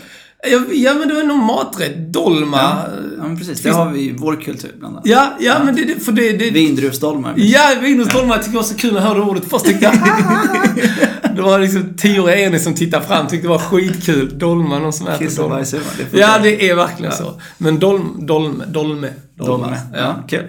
[0.46, 2.12] Ja, ja, men det är nog maträtt.
[2.12, 2.56] Dolma.
[2.56, 3.60] Ja, ja men precis.
[3.62, 5.06] Det har vi i vår kultur, bland annat.
[5.06, 7.34] Ja, ja, men det, det, för det, det, Vindruvsdolmar.
[7.36, 9.64] Ja, Vinhusdolmar jag tycker det var så kul när jag hörde ordet först.
[9.64, 9.94] Tyckte jag,
[11.36, 14.38] det var liksom tioåriga Enis som tittade fram, tyckte det var skitkul.
[14.38, 15.54] Dolma, någon som äter Kiss dolma.
[15.54, 16.18] bajs, det.
[16.18, 17.40] Ja, det är verkligen så.
[17.58, 19.08] Men dolm, dolme, dolme.
[19.36, 19.78] Dolme.
[19.94, 20.24] Ja, Ja.
[20.28, 20.44] kul.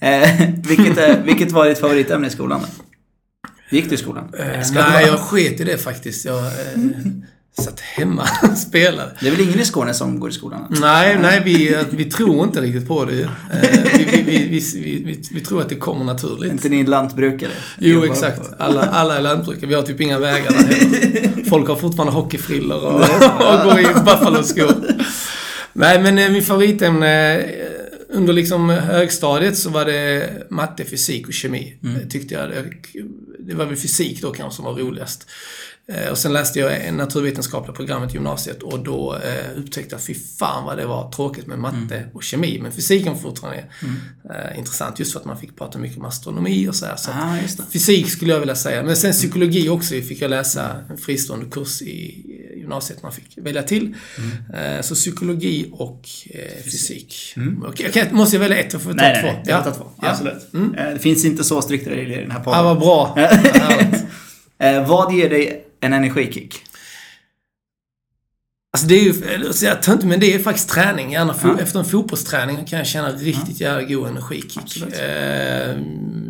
[0.00, 2.60] Eh, vilket, är, vilket var ditt favoritämne i skolan?
[3.70, 4.24] Gick du i skolan?
[4.38, 6.24] Eh, nej, jag sket i det faktiskt.
[6.24, 6.50] Jag eh,
[7.58, 9.10] satt hemma och spelade.
[9.20, 10.76] Det är väl ingen i Skåne som går i skolan?
[10.80, 13.22] Nej, nej, vi, vi tror inte riktigt på det.
[13.22, 13.28] Eh,
[13.98, 14.60] vi, vi,
[15.04, 16.52] vi, vi, tror att det kommer naturligt.
[16.52, 17.50] inte ni lantbrukare?
[17.78, 18.40] Jo, exakt.
[18.58, 19.66] Alla, alla är lantbrukare.
[19.66, 21.44] Vi har typ inga vägar där heller.
[21.48, 24.74] Folk har fortfarande hockeyfrillor och, och går i Buffalo-skor.
[25.72, 27.72] Nej, men eh, min favoritämne eh,
[28.08, 31.78] under liksom högstadiet så var det matte, fysik och kemi.
[31.82, 32.08] Mm.
[32.08, 32.50] Tyckte jag.
[33.38, 35.26] Det var väl fysik då kanske som var roligast.
[35.88, 40.02] Eh, Och sen läste jag en naturvetenskapliga programmet i gymnasiet och då eh, upptäckte jag
[40.02, 42.08] fy fan vad det var tråkigt med matte Mm.
[42.14, 42.58] och kemi.
[42.62, 43.64] Men fysiken fortfarande
[44.30, 46.96] är eh, intressant just för att man fick prata mycket om astronomi och så här.
[46.96, 47.36] Så Ah.
[47.72, 48.82] Fysik skulle jag vilja säga.
[48.82, 53.62] Men sen psykologi också fick jag läsa en fristående kurs i gymnasiet man fick välja
[53.62, 53.94] till.
[54.18, 54.76] Mm.
[54.76, 57.34] Eh, Så psykologi och eh, fysik.
[57.66, 58.72] Okej, jag kan, måste jag välja ett?
[58.72, 59.28] Jag får ta Nej, nej, två.
[59.38, 59.42] nej.
[59.46, 59.84] Jag tar två.
[60.02, 60.08] Ja.
[60.10, 60.54] Absolut.
[60.54, 60.74] Mm.
[60.74, 62.64] Eh, Det finns inte så strikta regler i den här Ja, podden.
[62.64, 63.12] vad bra.
[63.16, 63.22] Ja,
[63.62, 64.04] härligt.
[64.58, 66.62] Eh, vad ger dig en energikick?
[68.74, 71.12] Alltså det är ju, så jag inte, men det är faktiskt träning.
[71.12, 71.58] Gärna Ja.
[71.60, 74.76] Efter en fotbollsträning kan jag känna riktigt jävla god energikick.
[74.82, 75.76] Eh,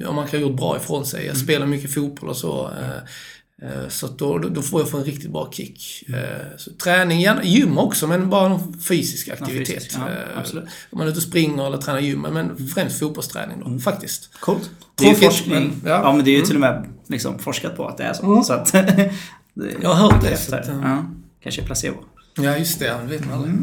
[0.09, 1.27] om man kan ha gjort bra ifrån sig.
[1.27, 2.71] Jag spelar mycket fotboll och så.
[2.71, 6.05] Eh, eh, så då, då- får jag få en riktigt bra kick.
[6.09, 9.69] Eh, så träning, gärna gym också, men bara någon fysisk aktivitet.
[9.83, 10.65] fysisk, ja, Eh, absolut.
[10.91, 14.31] Om man är ute och springer eller tränar gym, men främst fotbollsträning då, faktiskt.
[14.41, 14.71] Coolt.
[14.95, 15.55] Det är ju Tråkigt, forskning.
[15.83, 16.01] men- ja.
[16.05, 16.13] ja.
[16.13, 18.43] men det är ju till och med liksom forskat på att det är så.
[18.45, 18.75] så att,
[19.55, 21.05] det, Jag har hört det, så att, ja.
[21.43, 21.97] Kanske placebo.
[22.37, 22.87] Ja, just det.
[22.87, 23.55] Det vet man aldrig.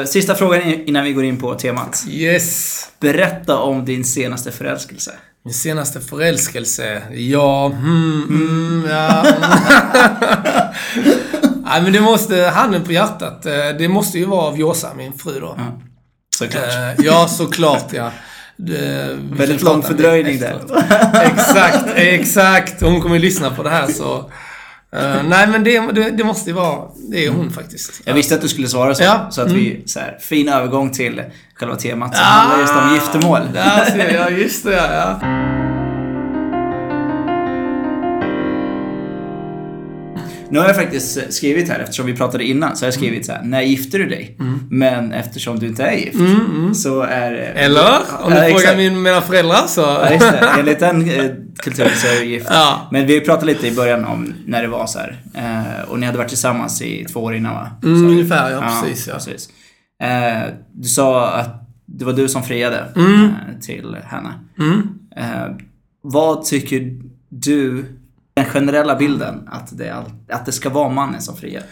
[0.00, 2.04] Eh, sista frågan innan vi går in på temat.
[2.08, 2.82] Yes!
[3.00, 5.12] Berätta om din senaste förälskelse.
[5.44, 7.02] Min senaste förälskelse?
[7.12, 9.24] Ja, hmm, mm, ja.
[11.64, 15.40] Nej, men det måste, handen på hjärtat, eh, det måste ju vara Vjosa, min fru
[15.40, 15.54] då.
[15.58, 15.80] Ja.
[16.38, 16.64] Såklart.
[16.64, 18.10] Eh, Ja, såklart ja.
[19.30, 20.60] Väldigt lång fördröjning där.
[21.22, 22.80] Exakt, exakt.
[22.82, 24.30] Hon kommer ju lyssna på det här så...
[24.96, 26.88] eh, nej, men det, det, det måste ju vara...
[27.10, 28.00] Det är hon faktiskt.
[28.04, 29.02] Jag visste att du skulle svara så.
[29.02, 29.26] Ja.
[29.30, 31.22] Så att vi, så här, fin övergång till
[31.54, 33.40] själva temat som Ah, handlar just om giftermål.
[34.14, 35.65] Jag, just det ja.
[40.50, 43.26] Nu har jag faktiskt eh, skrivit här, eftersom vi pratade innan, så har jag skrivit
[43.26, 44.36] så här, när gifter du dig?
[44.70, 46.18] Men eftersom du inte är gift,
[46.82, 47.32] så är...
[47.56, 47.98] eh, Eller?
[48.22, 49.80] Om du Ja, frågar min, mina föräldrar så...
[49.80, 50.48] Ja, just det.
[50.58, 52.46] Enligt den eh, kulturen så är du gift.
[52.50, 52.88] Ja.
[52.92, 55.16] Men vi pratade lite i början om när det var så här.
[55.34, 57.70] Eh, och ni hade varit tillsammans i två år innan va?
[57.82, 59.14] Mm, ungefär, ja, precis, ja.
[59.14, 59.48] precis.
[60.02, 63.24] Eh, du sa att det var du som friade Mm.
[63.24, 63.30] eh,
[63.60, 64.32] till henne.
[66.02, 67.84] Vad tycker du,
[68.36, 71.62] den generella bilden, att det, all, att det ska vara mannen som friar?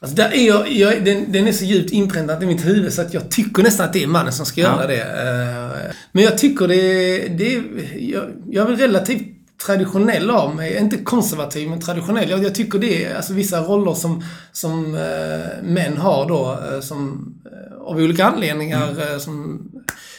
[0.00, 3.02] Alltså där är jag, jag, den, den är så djupt inpräntad i mitt huvud så
[3.02, 5.02] att jag tycker nästan att det är mannen som ska göra det.
[5.02, 7.62] Eh, Men jag tycker det, det är...
[7.98, 9.22] Jag, jag är väl relativt
[9.66, 10.78] traditionell av mig.
[10.78, 12.30] Inte konservativ, men traditionell.
[12.30, 16.80] Jag, jag tycker det är alltså vissa roller som, som eh, män har då, eh,
[16.80, 17.34] som
[17.80, 19.62] av olika anledningar, eh, som,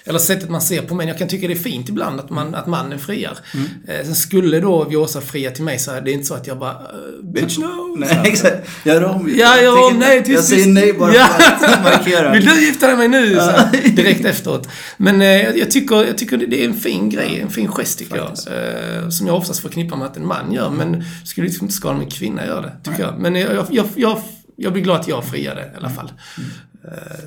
[0.05, 1.07] eller sättet man ser på män.
[1.07, 3.37] Jag kan tycka det är fint ibland att, man, att mannen friar.
[3.87, 6.59] Eh, sen skulle då Vjosa fria till mig så är det inte så att jag
[6.59, 7.95] bara eh, Bitch no!
[7.99, 8.25] Nej, här.
[8.25, 8.69] exakt.
[8.85, 9.33] Gör om.
[9.37, 11.27] Ja, Jag ja, tänker- nej, tyst, Jag säger nej bara Ja.
[11.59, 12.31] för att markera.
[12.33, 13.35] Vill du gifta dig med mig nu?
[13.35, 14.67] Så här, direkt efteråt.
[14.97, 17.99] Men eh, jag, jag tycker, jag tycker det är en fin grej, en fin gest
[17.99, 18.47] tycker Faktiskt.
[18.49, 19.03] jag.
[19.03, 21.95] Eh, som jag oftast förknippar med att en man gör, men skulle liksom inte skada
[21.95, 23.19] om en kvinna gör det, tycker jag.
[23.19, 24.21] Men jag, jag, jag,
[24.55, 26.11] jag blir glad att jag friade i alla fall.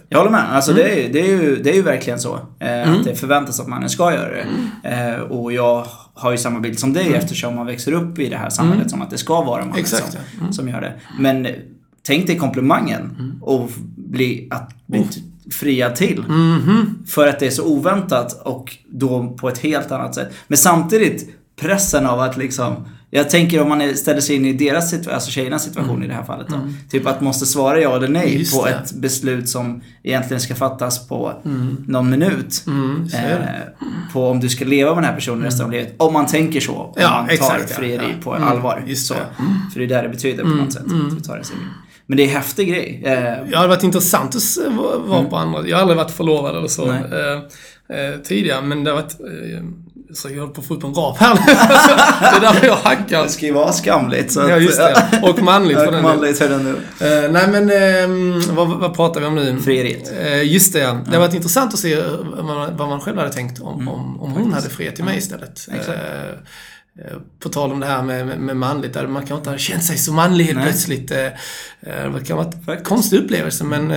[0.08, 0.54] Jag håller med.
[0.54, 0.82] Alltså Mm.
[0.84, 2.40] det, är, det, är ju, det är ju verkligen så.
[2.58, 4.46] Eh, Att det förväntas att mannen ska göra det.
[4.84, 5.14] Mm.
[5.14, 8.36] Eh, och jag har ju samma bild som dig eftersom man växer upp i det
[8.36, 9.80] här samhället som att det ska vara mannen Mm.
[9.80, 10.40] Exakt, som, ja.
[10.40, 10.52] Mm.
[10.52, 10.92] som gör det.
[11.18, 11.52] Men eh,
[12.06, 15.20] tänk dig komplimangen och bli, att bli t-
[15.52, 16.24] friad till.
[16.28, 17.06] Mm-hmm.
[17.06, 20.32] För att det är så oväntat och då på ett helt annat sätt.
[20.48, 22.74] Men samtidigt pressen av att liksom
[23.16, 26.14] jag tänker om man ställer sig in i deras situation, alltså tjejernas situation i det
[26.14, 26.56] här fallet då.
[26.90, 28.38] Typ att måste svara ja eller nej Mm.
[28.38, 28.70] Just på det.
[28.72, 31.32] ett beslut som egentligen ska fattas på
[31.86, 32.64] någon minut.
[32.66, 33.08] Mm.
[33.14, 33.32] Mm.
[33.32, 33.48] Eh,
[34.12, 35.94] på om du ska leva med den här personen resten av livet.
[35.96, 36.72] Om man tänker så.
[36.74, 38.22] Om Ja, man tar exakt, frieri Ja.
[38.24, 38.82] på Mm, allvar.
[38.86, 39.14] just så.
[39.14, 39.20] det.
[39.72, 40.82] För det är det det betyder på något sätt.
[40.82, 41.64] Att vi tar det seriöst.
[42.06, 43.02] Men det är en häftig grej.
[43.04, 43.12] Eh,
[43.50, 44.56] Det hade varit intressant att
[45.08, 45.66] vara på andra.
[45.68, 46.98] Jag har aldrig varit förlovad eller så eh,
[47.98, 49.16] eh, tidigare, men det har varit...
[50.14, 51.40] Så jag håller på att få upp en rap här nu.
[52.20, 53.22] Det är därför jag hackar.
[53.22, 54.32] det ska ju vara skamligt.
[54.32, 55.20] Så Ja, att- just det.
[55.22, 57.06] Och manligt för den manligt för den nu.
[57.06, 59.58] Eh, nej men, ehm, vad, vad pratar vi om nu?
[59.60, 60.12] Frieriet.
[60.20, 61.00] Eh, just det, ja.
[61.06, 62.02] Det har varit intressant att se
[62.72, 65.68] vad man, själv hade tänkt om, om, om hon hade friat till mig istället.
[65.74, 65.88] Exakt.
[65.98, 66.28] Eh,
[67.06, 69.58] eh, på tal om det här med, med, med manligt, där man kanske inte har
[69.58, 71.08] känt sig så manlig helt plötsligt.
[71.08, 71.32] Det
[72.26, 73.90] kan vara en konstig upplevelse, men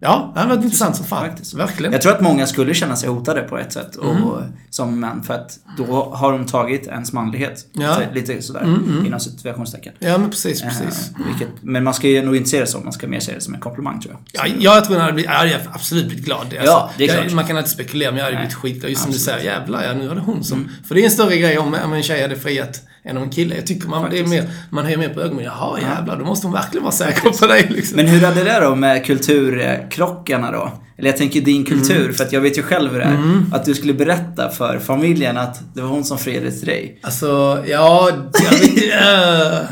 [0.00, 1.26] ja, det har varit intressant som fan.
[1.28, 1.54] Faktiskt.
[1.54, 1.92] Verkligen.
[1.92, 4.52] Jag tror att många skulle känna sig hotade på ett sätt och, Mm.
[4.70, 7.66] som män för att då har de tagit ens manlighet.
[7.72, 7.94] Ja.
[7.94, 9.92] Så, lite sådär, inom situationstecken.
[9.98, 11.10] Ja, men precis, precis.
[11.20, 13.34] Eh, vilket, men man ska ju nog inte se det så, man ska mer se
[13.34, 14.48] det som en komplimang tror jag.
[14.48, 16.40] Ja, jag tror jag hade, blivit, jag hade absolut blivit glad.
[16.40, 17.32] Alltså, Ja, det är jag, klart.
[17.34, 18.90] man kan alltid spekulera, men jag hade blivit skitglad.
[18.90, 19.40] Just som du Absolut.
[19.40, 20.68] säger, jävlar ja, nu var det hon som...
[20.88, 23.30] För det är en större grej om, om en tjej hade friat än om en
[23.30, 23.54] kille.
[23.56, 25.44] Jag tycker man, det är mer, man höjer mer på ögonen.
[25.44, 27.96] Jaha, jävlar, då måste hon verkligen vara säker på dig liksom.
[27.96, 30.72] Men hur är det där då med kulturkrockarna då?
[30.98, 32.14] Eller jag tänker din kultur, Mm.
[32.14, 33.42] för att jag vet ju själv hur det är.
[33.52, 36.98] Att du skulle berätta för familjen att det var hon som friade till dig.
[37.02, 38.84] Alltså, ja, jag vet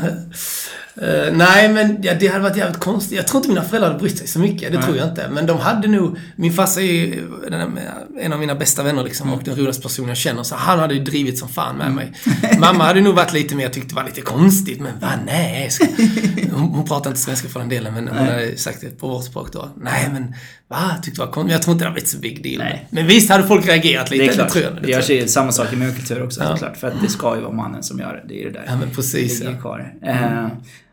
[1.01, 3.17] eh, nej, men ja, det hade varit jävligt konstigt.
[3.17, 4.71] Jag tror inte mina föräldrar hade brytt sig så mycket.
[4.71, 5.29] Det tror jag inte.
[5.31, 6.17] Men de hade nog...
[6.35, 7.27] Min farsa är ju
[8.21, 10.43] en av mina bästa vänner liksom och den roligaste personen jag känner.
[10.43, 12.11] Så han hade ju drivit som fan med mig.
[12.59, 14.79] Mamma hade nog varit lite mer, tyckt det var lite konstigt.
[14.81, 15.69] Men va, nej.
[15.69, 15.85] Ska...
[16.53, 19.25] Hon, hon pratar inte svenska för den delen, men hon hade sagt det på vårt
[19.25, 19.69] språk då.
[19.81, 20.33] Nej, men
[20.67, 21.45] va, tyckte det var konstigt.
[21.45, 22.57] Men jag tror inte det hade blivit så big deal.
[22.57, 22.87] Nej.
[22.89, 24.23] Men visst hade folk reagerat lite.
[24.23, 24.49] Det är klart.
[24.49, 24.73] tror jag.
[24.75, 26.49] Det Det görs ju samma sak i min kultur också Ja.
[26.51, 26.77] såklart.
[26.77, 28.33] För att det ska ju vara mannen som gör det.
[28.33, 28.65] Det är ju det där.
[28.67, 29.39] Ja, men precis.
[29.39, 29.93] Det ligger kvar.
[30.05, 30.47] Eh,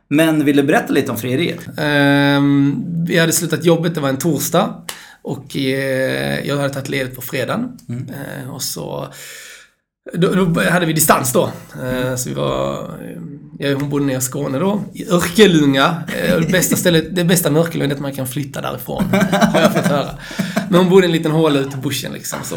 [0.08, 1.60] men vill du berätta lite om frieriet?
[1.78, 4.74] Ehm, vi hade slutat jobbet, det var en torsdag.
[5.22, 7.78] Och eh, jag hade tagit ledigt på fredagen.
[7.88, 9.08] Eh, och så...
[10.12, 11.50] Då, då hade vi distans då.
[11.82, 12.90] Eh, så vi var...
[13.58, 14.84] Jag och hon bodde nere i Skåne då.
[14.94, 16.02] I Örkelljunga.
[16.16, 19.04] Eh, det bästa stället, det bästa med Örkelljunga är att man kan flytta därifrån.
[19.52, 20.10] Har jag fått höra.
[20.70, 22.38] Men hon bodde i en liten håla ute i bushen liksom.
[22.44, 22.56] Så.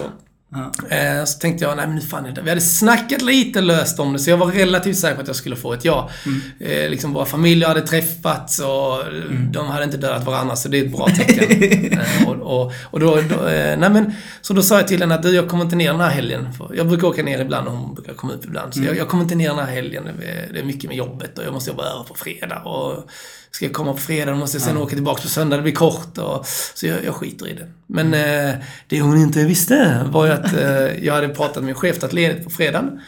[0.89, 2.41] Eh, Så tänkte jag, nej men nu fan är det.
[2.41, 5.35] Vi hade snackat lite löst om det, så jag var relativt säker på att jag
[5.35, 6.09] skulle få ett ja.
[6.59, 9.03] Eh, liksom våra familjer hade träffats och
[9.51, 11.91] de hade inte dödat varandra, så det är ett bra tecken.
[11.99, 15.23] eh, och, och, och då, då, nej men, så då sa jag till henne att
[15.23, 16.53] du, jag kommer inte ner den här helgen.
[16.53, 18.73] För jag brukar åka ner ibland och hon brukar komma upp ibland.
[18.73, 20.03] Så jag, jag kommer inte ner den här helgen.
[20.19, 22.59] Det är, det är mycket med jobbet och jag måste jobba över på fredag.
[22.59, 23.09] Och
[23.51, 25.55] ska jag komma på fredag, måste jag sen åka tillbaka på söndag.
[25.55, 26.17] Det blir kort.
[26.17, 27.67] Och, så jag, jag skiter i det.
[27.87, 28.55] Men eh,
[28.87, 32.13] det hon inte visste var ju att eh, jag hade pratat med min chef att
[32.13, 33.01] ledigt på fredagen.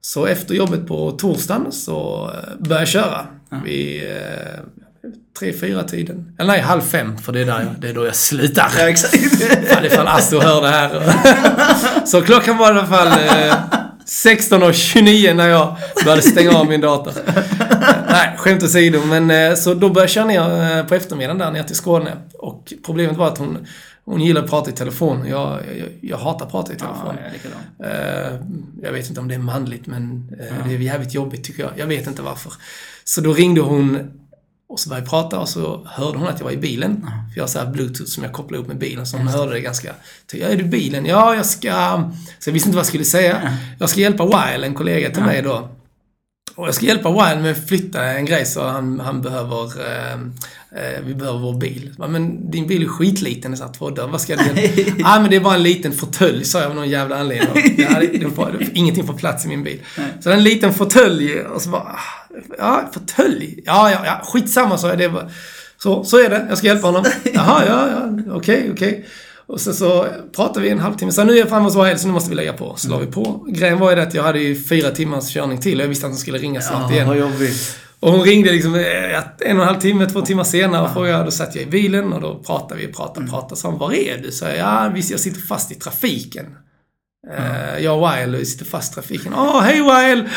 [0.00, 3.26] Så efter jobbet på torsdagen så eh, började jag köra.
[3.64, 4.60] Vid eh,
[5.38, 6.36] tre, fyra tiden.
[6.38, 8.72] Eller nej, halv fem, för det är, där jag, det är då jag slutar.
[8.78, 9.16] Ja, exakt.
[9.68, 11.12] Fan, ifall Asto hör det här.
[12.06, 13.54] Så klockan var i alla fall eh,
[14.06, 17.12] 16.29 när jag började stänga av min dator.
[18.42, 19.00] Skämt åsido.
[19.06, 22.16] Men eh, så då började jag köra ner eh, på eftermiddagen där ner till Skåne.
[22.38, 23.66] Och problemet var att hon,
[24.04, 25.26] hon gillar att prata i telefon.
[25.28, 27.14] Jag, jag, jag hatar att prata i telefon.
[27.16, 27.90] Ja, jag.
[27.90, 28.32] Eh,
[28.82, 31.70] jag vet inte om det är manligt, men eh, det är jävligt jobbigt tycker jag.
[31.76, 32.52] Jag vet inte varför.
[33.04, 33.98] Så då ringde hon
[34.68, 37.00] och så började vi prata och så hörde hon att jag var i bilen.
[37.00, 39.52] För jag har så här bluetooth som jag kopplar upp med bilen, så hon hörde
[39.52, 39.94] det ganska...
[40.32, 41.06] Ja, är du i bilen?
[41.06, 42.10] Ja, jag ska...
[42.38, 43.58] Så jag visste inte vad jag skulle säga.
[43.78, 45.68] Jag ska hjälpa Weil, en kollega till mig då.
[46.54, 49.64] Och jag ska hjälpa Weil med att flytta en grej så han, han behöver...
[49.64, 51.94] Eh, eh, vi behöver vår bil.
[51.98, 54.08] Men din bil är skitliten, så här två dörrar.
[54.08, 54.42] Vad ska göra?
[54.98, 57.74] Ja, men det är bara en liten fåtölj, sa jag av någon jävla anledning.
[57.78, 59.80] Ja, det, det får, det, ingenting får plats i min bil.
[59.94, 61.82] Så det är en liten fåtölj och så bara...
[61.82, 62.22] ah,
[62.58, 63.62] Ja, fåtölj?
[63.64, 64.98] Ja, ja, ja, skitsamma, sa jag.
[64.98, 65.30] Det var,
[65.82, 66.46] så, så är det.
[66.48, 67.04] Jag ska hjälpa honom.
[67.34, 69.06] Jaha, ja, ja, okej, okej.
[69.52, 71.12] Och sen så pratade vi en halvtimme.
[71.12, 72.74] Så nu är jag framme hos Wild, så nu måste vi lägga på.
[72.76, 73.46] Så la vi på.
[73.48, 76.06] Grejen var ju det att jag hade ju fyra timmars körning till och jag visste
[76.06, 77.08] att hon skulle ringa snart Ja, igen.
[77.08, 77.76] vad jobbigt.
[78.00, 81.24] Och hon ringde liksom eh, en och en halv timme, två timmar senare och frågade.
[81.24, 83.56] Då satt jag i bilen och då pratade vi, pratade, pratade.
[83.56, 84.32] Så hon, var är du?
[84.32, 86.46] Så jag, ja visst jag sitter fast i trafiken.
[87.38, 89.34] Uh, jag och Weil sitter fast i trafiken.
[89.36, 90.28] Åh, hej Weil!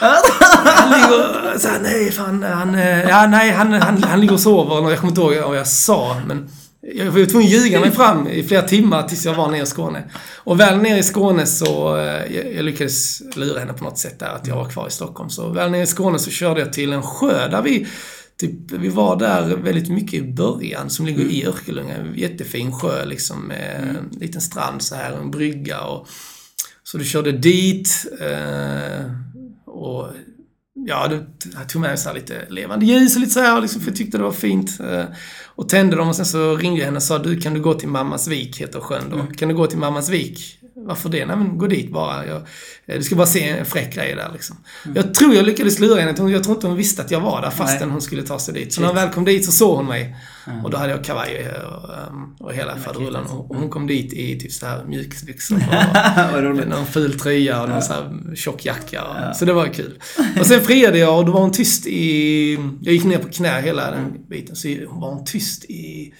[0.00, 1.58] han ligger...
[1.58, 2.74] Så här, nej, fan, han...
[2.74, 4.82] eh, Ja, nej, han, han, han ligger och sover.
[4.84, 6.48] Och Jag kommer inte ihåg vad jag sa, men...
[6.94, 9.66] Jag var tvungen att ljuga mig fram i flera timmar tills jag var nere i
[9.66, 10.04] Skåne.
[10.36, 11.96] Och väl nere i Skåne så...
[11.96, 14.90] eh, Jag, jag lyckades lura henne på något sätt där, att jag var kvar i
[14.90, 15.30] Stockholm.
[15.30, 17.86] Så väl nere i Skåne så körde jag till en sjö där vi...
[18.40, 21.94] Typ, vi var där väldigt mycket i början, som ligger i Örkelljunga.
[21.94, 26.08] En jättefin sjö liksom, med en liten strand så här, en brygga och...
[26.82, 27.88] Så du körde dit
[28.20, 29.10] eh,
[29.66, 30.08] och
[30.86, 33.90] ja, du jag tog med så lite levande ljus och lite så här, liksom, för
[33.90, 34.80] jag tyckte det var fint.
[34.80, 35.04] Eh,
[35.44, 37.74] och tände dem och sen så ringde jag henne och sa du kan du gå
[37.74, 39.26] till Mammas vik, heter sjön då.
[39.36, 40.58] Kan du gå till Mammas vik?
[40.78, 41.26] Varför det?
[41.26, 42.26] Nej men gå dit bara.
[42.26, 42.36] Jag,
[42.86, 44.56] eh, du ska bara se en fräck grej där liksom.
[44.94, 46.30] Jag tror jag lyckades lura henne.
[46.32, 48.72] Jag tror inte hon visste att jag var där fastän hon skulle ta sig dit.
[48.72, 50.16] Så när hon väl kom dit så såg hon mig.
[50.64, 53.26] Och då hade jag kavaj och, ehm, och hela faderullan.
[53.26, 55.56] Och hon kom dit i typ så här mjukisbyxor
[56.36, 59.02] och någon ful tröja och någon så här tjock jacka.
[59.04, 59.98] Och, Så det var kul.
[60.40, 62.52] Och sen friade jag och då var hon tyst i...
[62.80, 64.56] Jag gick ner på knä hela den biten.
[64.56, 66.12] Så var hon tyst i...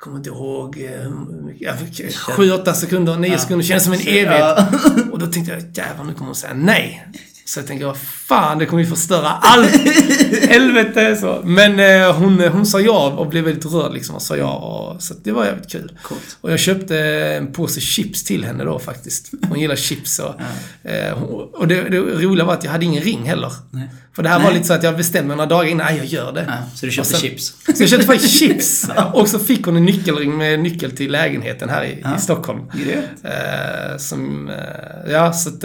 [0.00, 0.78] Kommer inte ihåg.
[0.78, 1.10] eh,
[1.58, 3.64] Jag fick sju, åtta sekunder, nio sekunder.
[3.64, 4.58] Kändes som en evighet.
[5.12, 7.06] Och då tänkte jag, jävlar nu kommer hon säga nej.
[7.50, 9.70] Så jag tänkte, vad fan, det kommer ju förstöra allt.
[10.48, 11.40] Helvete så.
[11.44, 14.52] Men eh, hon, hon sa ja och blev väldigt rörd liksom och sa ja.
[14.52, 15.92] Och, så det var jävligt kul.
[16.02, 16.36] Coolt.
[16.40, 16.98] Och jag köpte
[17.38, 19.30] en påse chips till henne då faktiskt.
[19.48, 20.34] Hon gillar chips och...
[20.90, 23.52] eh, hon- och det, det roliga var att jag hade ingen ring heller.
[24.16, 24.54] För det här var Nej.
[24.54, 26.44] lite så att jag bestämde några dagar innan, nej jag gör det.
[26.48, 27.54] Ja, så du köpte sen- chips?
[27.76, 28.90] Så jag köpte faktiskt chips.
[29.12, 32.60] Och så fick hon en nyckelring med nyckel till lägenheten här i, i Stockholm.
[33.24, 35.64] Eh, som, eh, ja, så att...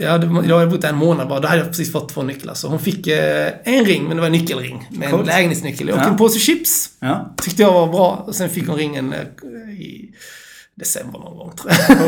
[0.00, 1.40] Eh, ja, det, jag hade bott en månad bara.
[1.40, 2.54] Då hade jag precis fått två nycklar.
[2.54, 4.88] Så hon fick eh, en ring, men det var en nyckelring.
[4.90, 5.26] Med en Coolt.
[5.26, 5.90] lägenhetsnyckel.
[5.90, 6.04] Och Ja.
[6.04, 6.90] en påse chips.
[7.00, 7.34] Ja.
[7.42, 8.24] Tyckte jag var bra.
[8.26, 9.20] Och sen fick hon ringen eh,
[9.80, 10.14] i
[10.74, 11.98] december någon gång, tror jag.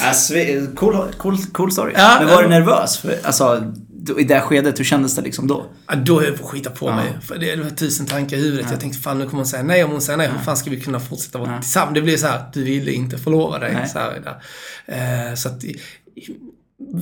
[0.60, 1.92] Ja, cool, cool, cool story.
[1.96, 2.42] Ja, Men var ja.
[2.42, 2.98] du nervös?
[2.98, 3.72] För, alltså,
[4.18, 5.66] i det här skedet, hur kändes det liksom då?
[5.88, 7.18] Ja, då höll jag på att skita på mig.
[7.22, 8.66] För det, det var tusen tankar i huvudet.
[8.70, 9.84] Jag tänkte, fan nu kommer hon säga nej.
[9.84, 11.94] Om hon säger nej, hur fan ska vi kunna fortsätta vara tillsammans?
[11.94, 13.74] Det blir så här, du ville inte förlova dig.
[13.74, 13.88] Nej.
[13.88, 14.40] Så, här.
[14.86, 15.64] Eh, så att,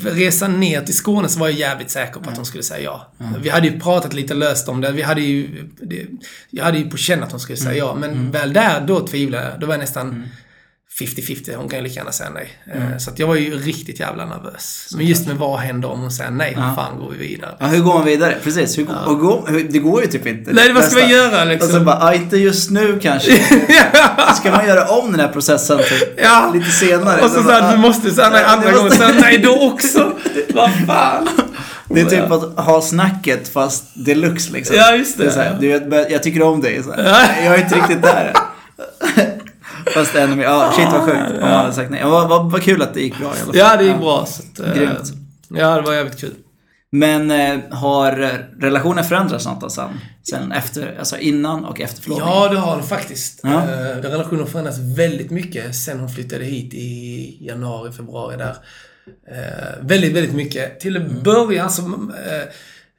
[0.02, 3.12] resan ner till Skåne så var jag jävligt säker på att hon skulle säga ja.
[3.42, 4.92] Vi hade ju pratat lite löst om det.
[4.92, 6.06] Vi hade ju, det,
[6.50, 7.94] jag hade ju på känn att hon skulle säga ja.
[7.94, 9.60] Men väl där, då tvivlade jag.
[9.60, 10.28] Då var jag nästan
[11.00, 11.54] 50-50.
[11.56, 12.48] Hon kan ju lika gärna säga nej.
[12.74, 14.88] Eh, Så att jag var ju riktigt jävla nervös.
[14.96, 16.54] Men just med vad händer om hon säger nej?
[16.54, 17.54] Hur fan går vi vidare?
[17.60, 18.36] Ja, hur går man vidare?
[18.44, 18.78] Precis.
[18.78, 20.52] Hur, och gå, hur, det går ju typ inte.
[20.52, 21.68] Nej, vad ska vi göra liksom?
[21.70, 23.38] Och så bara, ja, inte just nu kanske.
[24.36, 26.50] Ska man göra om den här processen typ, Ja.
[26.54, 27.20] lite senare?
[27.22, 29.72] Och så bara, såhär, du måste säga nej Ja, andra det gången, säga nej då
[29.72, 30.12] också.
[30.54, 31.28] Vad fan.
[31.90, 34.76] Det är typ att ha snacket fast deluxe liksom.
[34.76, 35.26] Ja, just det.
[35.26, 35.68] är så här, du
[36.10, 36.82] jag tycker om dig.
[36.82, 37.44] Så här.
[37.44, 38.32] Jag är inte riktigt där.
[39.94, 40.44] Fast ännu mer.
[40.44, 42.00] Ja, shit vad sjukt om man hade sagt nej.
[42.00, 43.56] Ja, Vad, vad, vad kul att det gick bra i alla fall.
[43.56, 44.26] Ja, det gick bra.
[44.26, 45.12] Så att, eh, Grymt.
[45.48, 46.34] Ja, det var jävligt kul.
[46.90, 48.28] Men eh, har eh,
[48.60, 49.88] relationen förändrats något sen?
[50.30, 52.34] Sen efter, alltså innan och efter förlovningen?
[52.34, 53.40] Ja, det har den faktiskt.
[53.42, 53.62] Ja.
[53.62, 58.56] Eh, relationen har förändrats väldigt mycket sen hon flyttade hit i januari, februari där.
[59.30, 60.80] Eh, väldigt, väldigt mycket.
[60.80, 61.82] Till en början så...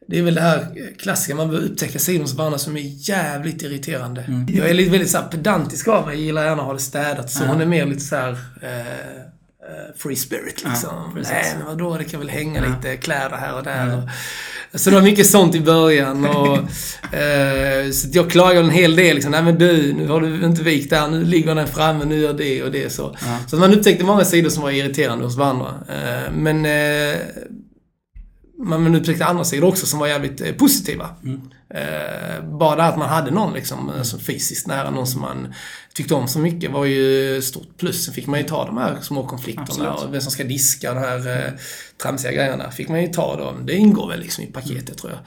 [0.10, 0.68] Det är väl det här
[0.98, 4.46] klassiska, man behöver upptäcka sidor hos varandra som är jävligt irriterande.
[4.48, 6.80] Jag är lite väldigt så här pedantisk av mig, jag gillar gärna att ha det
[6.80, 7.32] städat.
[7.32, 8.38] Så hon är mer lite så här...
[8.62, 11.14] Eh, eh, free spirit liksom.
[11.16, 11.32] precis.
[11.32, 13.98] Nej, men vadå, det kan väl hänga lite kläder här och där.
[13.98, 16.26] Och, så det var mycket sånt i början.
[16.26, 16.58] Och,
[17.16, 19.16] eh, så jag klagade en hel del.
[19.16, 21.08] Liksom, Nej men du, nu har du inte vikt där.
[21.08, 22.94] Nu ligger den framme, nu gör det och det.
[22.94, 23.16] Så,
[23.48, 25.74] så man upptäckte många sidor som var irriterande hos varandra.
[25.90, 26.66] Eh, men...
[26.66, 27.18] Eh,
[28.60, 31.10] man upptäckte andra sidor också som var jävligt eh, positiva.
[31.24, 31.42] Mm.
[31.70, 35.54] Eh, bara att man hade någon liksom, alltså, fysiskt nära, någon som man
[35.94, 38.06] tyckte om så mycket var ju stort plus.
[38.06, 39.94] Sen fick man ju ta de här små konflikterna Absolut.
[39.94, 41.54] och vem som ska diska de här eh,
[42.02, 42.72] tramsiga grejerna.
[42.72, 43.66] Fick man ju ta dem.
[43.66, 45.20] Det ingår väl liksom i paketet tror jag.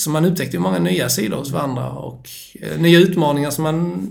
[0.00, 2.28] Så man upptäckte ju många nya sidor hos varandra och
[2.60, 4.08] eh, nya utmaningar som man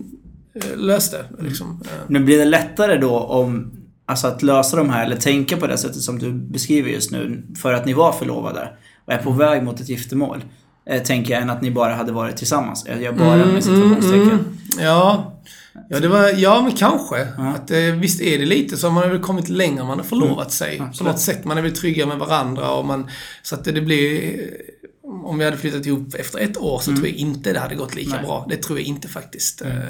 [0.53, 1.25] eh, löste.
[1.39, 1.83] Liksom.
[2.07, 3.71] Men blir det lättare då om
[4.07, 7.43] Alltså att lösa de här, eller tänka på det sättet som du beskriver just nu,
[7.61, 8.69] för att ni var förlovade
[9.05, 9.39] och är på Mm.
[9.39, 10.43] väg mot ett giftermål.
[10.89, 12.85] Eh, tänker jag, än att ni bara hade varit tillsammans.
[13.01, 14.21] Jag bara med situationstecken.
[14.29, 14.45] mm,
[14.79, 15.31] ja.
[15.89, 17.27] Ja, det var, ja, men kanske.
[17.37, 18.89] Att, eh, visst är det lite så.
[18.89, 20.77] Man har väl kommit längre man har förlovat sig.
[20.77, 21.11] På Absolut.
[21.11, 21.45] något sätt.
[21.45, 23.07] Man är väl trygga med varandra och man...
[23.43, 24.33] Så att det, det blir...
[25.25, 27.95] Om vi hade flyttat ihop efter ett år så tror jag inte det hade gått
[27.95, 28.25] lika Nej.
[28.25, 28.45] bra.
[28.49, 29.61] Det tror jag inte faktiskt.
[29.61, 29.89] Eh,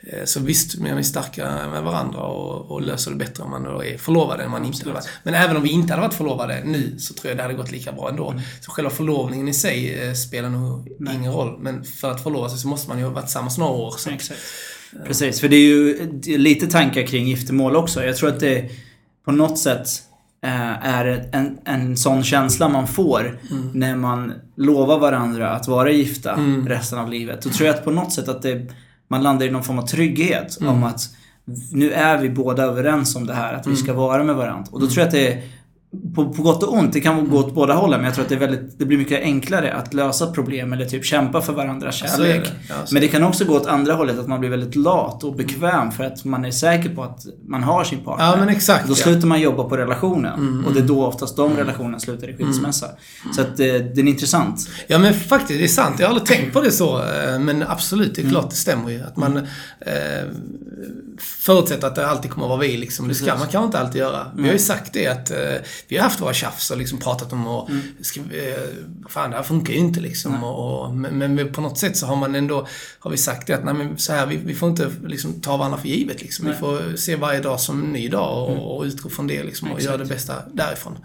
[0.00, 3.62] eh, Så visst, man är starka med varandra och, och löser det bättre om man
[3.64, 5.08] då är förlovade än man inte hade varit.
[5.22, 7.70] Men även om vi inte hade varit förlovade nu så tror jag det hade gått
[7.72, 8.34] lika bra ändå.
[8.60, 11.58] Så själva förlovningen i sig eh, spelar nog ingen roll.
[11.60, 13.94] Men för att förlova sig så måste man ju ha varit tillsammans några år.
[13.98, 14.10] Så.
[14.10, 14.40] Exakt.
[15.06, 18.04] Precis, för det är ju lite tankar kring giftermål också.
[18.04, 18.70] Jag tror att det
[19.24, 19.88] på något sätt
[20.82, 23.38] är en, en sån känsla man får
[23.74, 27.42] när man lovar varandra att vara gifta resten av livet.
[27.42, 28.70] Då tror jag att på något sätt att det,
[29.08, 31.00] man landar i någon form av trygghet om att
[31.72, 34.68] nu är vi båda överens om det här, att vi ska vara med varandra.
[34.70, 35.42] Och då tror jag att det är
[36.14, 38.28] på, på gott och ont, det kan gå åt båda hållen, men jag tror att
[38.28, 41.94] det, är väldigt, det blir mycket enklare att lösa problem eller typ kämpa för varandras
[41.94, 42.44] kärlek.
[42.44, 42.50] det.
[42.68, 45.34] Ja, men det kan också gå åt andra hållet, att man blir väldigt lat och
[45.36, 48.26] bekväm för att man är säker på att man har sin partner.
[48.26, 48.96] Ja, men exakt, Då ja.
[48.96, 50.64] slutar man jobba på relationen.
[50.66, 52.86] Och det är då oftast de relationerna slutar i skilsmässa.
[53.34, 54.68] Så att det, det är intressant.
[54.86, 55.94] Ja men faktiskt, det är sant.
[55.98, 56.98] Jag har aldrig tänkt på det så.
[56.98, 59.00] eh, Men absolut, det är klart det stämmer ju.
[59.02, 59.44] Att man eh,
[61.18, 63.08] förutsätter att det alltid kommer att vara vi liksom.
[63.08, 64.26] Det ska man kanske inte alltid göra.
[64.36, 65.36] Vi har ju sagt det att eh,
[65.88, 68.54] vi har haft våra tjafs och liksom pratat om och ska, vi, eh,
[69.08, 70.44] fan det här funkar ju inte liksom.
[70.44, 72.66] Och, och, men, men på något sätt så har man ändå,
[72.98, 75.56] har vi sagt det att nej men så här, vi, vi får inte liksom ta
[75.56, 76.46] varandra för givet liksom.
[76.46, 79.72] Vi får se varje dag som en ny dag och, och utgå från det liksom
[79.72, 80.98] och göra det bästa därifrån.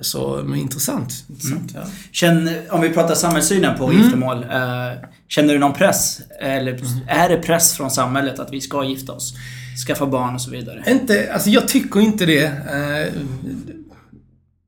[0.00, 1.24] Så, men intressant.
[1.28, 1.80] intressant ja.
[2.12, 4.42] Känn, om vi pratar samhällssynen på giftermål.
[4.42, 6.20] Eh, känner du någon press?
[6.40, 9.34] Eller är det press från samhället att vi ska gifta oss?
[9.86, 10.84] Skaffa barn och så vidare?
[10.86, 12.52] Inte, alltså jag tycker inte det.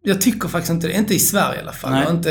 [0.05, 0.93] Eh, Jag tycker faktiskt inte det.
[0.95, 1.91] Inte i Sverige i alla fall.
[1.93, 2.07] Nej.
[2.11, 2.31] Inte,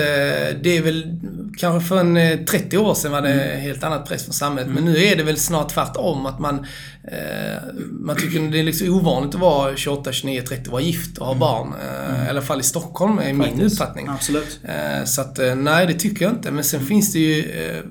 [0.63, 1.19] det är väl
[1.58, 3.62] kanske för en eh, 30 år sedan var det Mm.
[3.62, 4.73] helt annat press från samhället.
[4.73, 6.25] Men nu är det väl snart tvärtom.
[6.25, 6.55] Att man,
[7.03, 7.58] eh,
[7.91, 11.25] man tycker det är liksom ovanligt att vara 28, 29, 30 och vara gift och
[11.25, 11.73] ha barn.
[11.84, 13.65] Eh, I alla fall i Stockholm är min Mm.
[13.65, 14.08] Uppfattning.
[14.10, 14.60] Absolut.
[14.63, 16.51] Eh, Så att, eh, nej det tycker jag inte.
[16.51, 17.82] Men sen finns det ju, eh,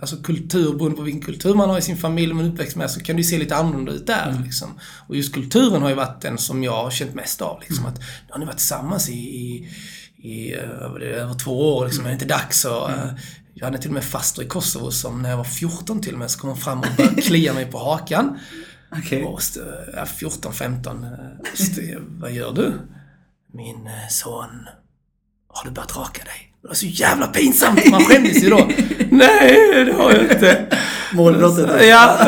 [0.00, 2.90] alltså kultur, beroende på vilken kultur man har i sin familj och man uppväxt med,
[2.90, 4.42] så kan det ju se lite annorlunda ut där.
[4.44, 4.78] Liksom.
[5.08, 7.60] Och just kulturen har ju varit den som jag har känt mest av.
[7.60, 9.68] Liksom, att nu har ni varit tillsammans i, i,
[10.16, 13.10] i över två år, liksom, är det inte dags att eh,
[13.54, 16.18] jag hade till och med faster i Kosovo som när jag var 14 till och
[16.18, 18.38] med så kom hon fram och började klia mig på hakan.
[19.26, 19.40] Och
[19.96, 21.04] ja, 14, 15.
[21.04, 21.10] eh,
[21.52, 22.72] st- Vad gör du?
[23.52, 24.66] Min eh, son,
[25.48, 26.52] har du börjat raka dig?
[26.66, 27.90] Det var så jävla pinsamt!
[27.90, 28.56] Man skämdes ju då.
[29.10, 30.66] Nej, det har jag inte.
[31.12, 31.86] Målbrottet.
[31.88, 32.18] Ja,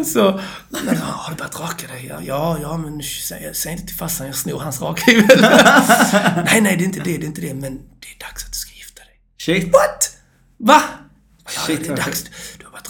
[0.04, 0.40] så.
[0.68, 2.12] Men, har du börjat raka dig?
[2.26, 5.40] Ja, ja, men säg, säg inte till farsan, jag snor hans rakhyvel.
[6.44, 7.54] nej, nej, det är inte det, det är inte det.
[7.54, 9.14] Men det är dags att du ska gifta dig.
[9.38, 9.72] Shit.
[9.72, 10.16] What?
[10.58, 10.82] Va?
[11.44, 12.24] Ja, Shit, det är dags.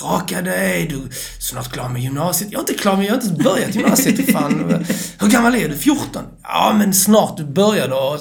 [0.03, 1.09] Raka dig, du är
[1.41, 2.53] snart klar med gymnasiet.
[2.53, 4.33] Jag är inte klar med, jag har inte börjat gymnasiet.
[4.33, 4.85] Fan.
[5.19, 5.77] Hur gammal är du?
[5.77, 6.23] 14?
[6.43, 8.19] Ja, men snart du börjar då.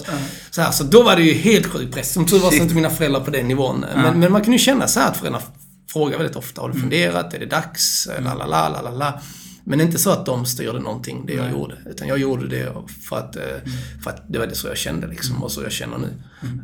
[0.51, 2.13] Så, här, så då var det ju helt sjuk press.
[2.13, 3.85] Som tur var så inte mina föräldrar på den nivån.
[3.95, 5.41] Men, men man kan ju känna så här att föräldrar
[5.91, 6.61] frågar väldigt ofta.
[6.61, 7.33] Har du funderat?
[7.33, 8.07] Är det dags?
[8.19, 9.21] La, la, la, la, la.
[9.63, 11.75] Men inte så att de styrde någonting, det jag gjorde.
[11.89, 12.73] Utan jag gjorde det
[13.09, 13.41] för att, eh,
[14.03, 15.43] för att det var det så jag kände liksom.
[15.43, 16.07] Och så jag känner nu.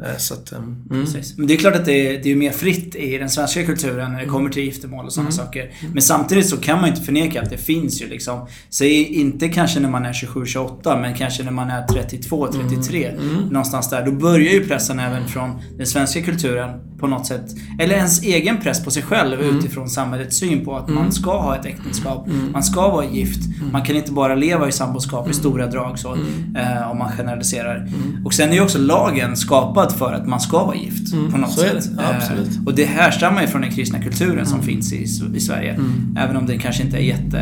[0.06, 1.06] Eh, Så att, eh, mm.
[1.06, 1.38] Precis.
[1.38, 4.12] Men det är klart att det är, det är mer fritt i den svenska kulturen
[4.12, 5.72] när det kommer till giftermål och sådana saker.
[5.94, 8.48] Men samtidigt så kan man inte förneka att det finns ju liksom.
[8.70, 13.12] Säg inte kanske när man är 27-28 men kanske när man är 32-33.
[13.52, 14.06] Någonstans där.
[14.06, 17.56] Då börjar ju pressen även från den svenska kulturen på något sätt.
[17.80, 21.56] Eller ens egen press på sig själv utifrån samhällets syn på att man ska ha
[21.56, 22.28] ett äktenskap.
[22.54, 23.40] Man ska vara gift.
[23.72, 26.14] Man kan inte bara leva i samboskap i stora drag så.
[26.56, 27.88] Eh, om man generaliserar.
[28.26, 31.14] Och sen är ju också lagen skapad för att man ska vara gift.
[31.32, 31.82] På något så det.
[31.82, 32.00] sätt.
[32.16, 32.56] Absolut.
[32.56, 35.06] Eh, och det härstammar ju från den kristna kulturen som finns i,
[35.36, 35.80] i Sverige.
[36.18, 37.40] Även om den kanske inte är jätte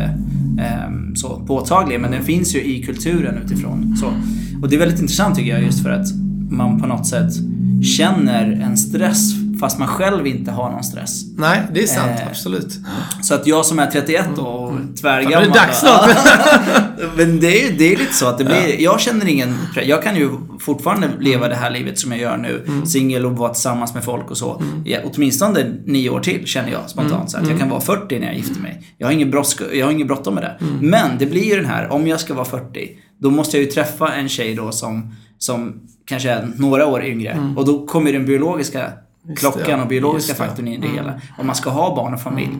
[0.60, 2.00] ehm, så påtaglig.
[2.00, 3.96] Men den finns ju i kulturen utifrån.
[3.96, 4.06] Så.
[4.62, 6.06] Och det är väldigt intressant tycker jag just för att
[6.50, 7.32] man på något sätt
[7.82, 11.22] känner en stress fast man själv inte har någon stress.
[11.36, 12.20] Nej, det är sant.
[12.20, 12.78] Eh, absolut.
[13.22, 15.42] Så att jag som är 31 då och Fan, tvärgammal.
[15.42, 16.10] det är dags snart.
[17.16, 20.16] Men det är det är lite så att det blir, jag känner ingen Jag kan
[20.16, 20.30] ju
[20.60, 22.66] fortfarande leva det här livet som jag gör nu.
[22.86, 24.62] Singel och vara tillsammans med folk och så.
[24.84, 27.30] Ja, åtminstone nio år till känner jag spontant.
[27.30, 28.82] Så att jag kan vara 40 när jag gifter mig.
[28.98, 30.56] Jag har ingen, brådska, jag har ingen bråttom med det.
[30.80, 32.88] Men det blir ju den här, om jag ska vara 40,
[33.18, 35.74] då måste jag ju träffa en tjej då som, som
[36.06, 37.52] kanske är några år yngre.
[37.56, 38.92] Och då kommer den biologiska
[39.36, 41.20] klockan och biologiska faktorn i det hela.
[41.38, 42.52] Om man ska ha barn och familj.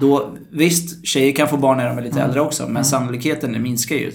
[0.00, 3.96] Då, visst, tjejer kan få barn när de är lite äldre också, men sannolikheten minskar
[3.96, 4.12] ju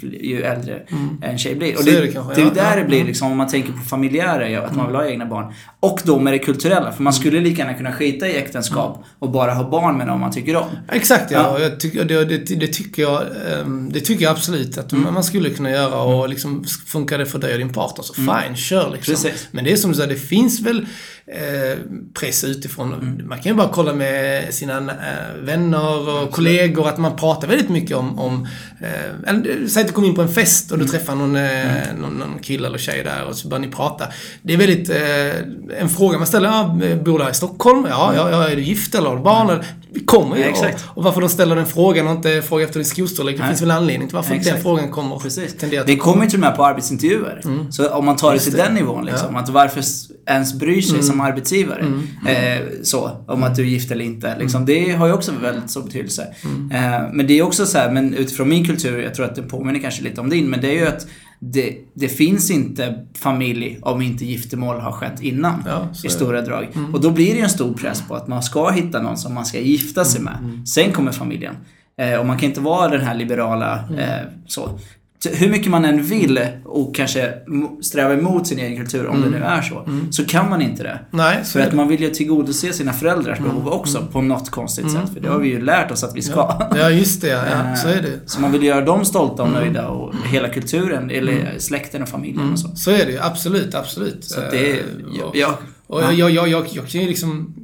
[0.00, 0.82] ju, ju äldre
[1.22, 1.78] en tjej blir.
[1.78, 3.48] Och det, är det, kanske, är ju ja, där ja, det blir liksom, om man
[3.48, 5.52] tänker på familjära, ja, att man vill ha egna barn.
[5.80, 9.30] Och då med det kulturella, för man skulle lika gärna kunna skita i äktenskap och
[9.30, 10.68] bara ha barn med någon man tycker om.
[10.92, 11.58] Exakt ja.
[11.60, 11.70] Ja.
[11.78, 15.70] Tycker, det, det, det, tycker jag, ehm, det tycker jag absolut att man skulle kunna
[15.70, 19.14] göra och liksom funkar det för dig och din partner så fine, kör liksom.
[19.14, 19.48] Precis.
[19.50, 20.86] Men det är som du säger, det finns väl
[21.32, 21.78] eh,
[22.14, 23.20] press utifrån.
[23.24, 27.68] Man kan ju bara kolla med sina eh, vänner och kollegor att man pratar väldigt
[27.68, 28.48] mycket om, om
[28.80, 31.94] eh, eller, säg att du kommer in på en fest och du träffar någon, eh,
[32.00, 34.04] någon, någon kille eller tjej där och så börjar ni prata.
[34.42, 37.86] Det är väldigt, eh, en fråga man ställer, ja, bor du här i Stockholm?
[37.90, 39.64] Ja, ja, ja, är du gift eller har du barn?
[39.90, 40.42] Vi kommer ju.
[40.42, 40.84] Ja, exakt.
[40.84, 43.48] och, och varför de ställer den frågan och inte frågar efter din skostorlek, det Nej.
[43.48, 44.62] finns väl anledning till varför den Exakt.
[44.62, 45.18] frågan kommer.
[45.18, 45.56] Precis.
[45.86, 47.42] Det kommer ju till och med på arbetsintervjuer.
[47.70, 48.62] Så om man tar det till det.
[48.62, 49.36] den nivån liksom.
[49.36, 49.82] Att varför
[50.26, 52.02] ens bryr sig som arbetsgivare.
[52.28, 54.36] Eh, så, om att du är gift eller inte.
[54.38, 54.66] Liksom.
[54.66, 56.26] Det har ju också väldigt stor betydelse.
[56.72, 59.42] Eh, men det är också så här, men utifrån min kultur, jag tror att det
[59.42, 61.06] påminner kanske lite om din, men det är ju att
[61.38, 65.62] det, det finns inte familj om inte giftermål har skett innan.
[65.66, 66.68] Ja, I stora drag.
[66.92, 69.34] Och då blir det ju en stor press på att man ska hitta någon som
[69.34, 70.62] man ska gifta sig med.
[70.68, 71.54] Sen kommer familjen.
[71.98, 74.78] Eh, och man kan inte vara den här liberala eh, så.
[75.18, 79.22] Så Hur mycket man än vill och kanske mo- sträva emot sin egen kultur, om
[79.22, 80.98] det nu är så, så kan man inte det.
[81.10, 84.90] Nej, så För att man vill ju tillgodose sina föräldrars behov också på något konstigt
[84.92, 85.10] sätt.
[85.14, 86.68] För det har vi ju lärt oss att vi ska.
[86.76, 87.28] Ja, just det.
[87.28, 88.20] Ja, ja, Eh, så är det.
[88.30, 92.52] Så man vill göra dem stolta och nöjda och hela kulturen, eller släkten och familjen
[92.52, 92.68] och så.
[92.76, 93.18] Så är det ju.
[93.20, 94.24] Absolut, absolut.
[94.24, 94.80] Så att det är, Eh,
[95.18, 95.58] ja, och- ja,
[95.88, 97.54] Och jag, jag, jag, jag, jag kan ju liksom...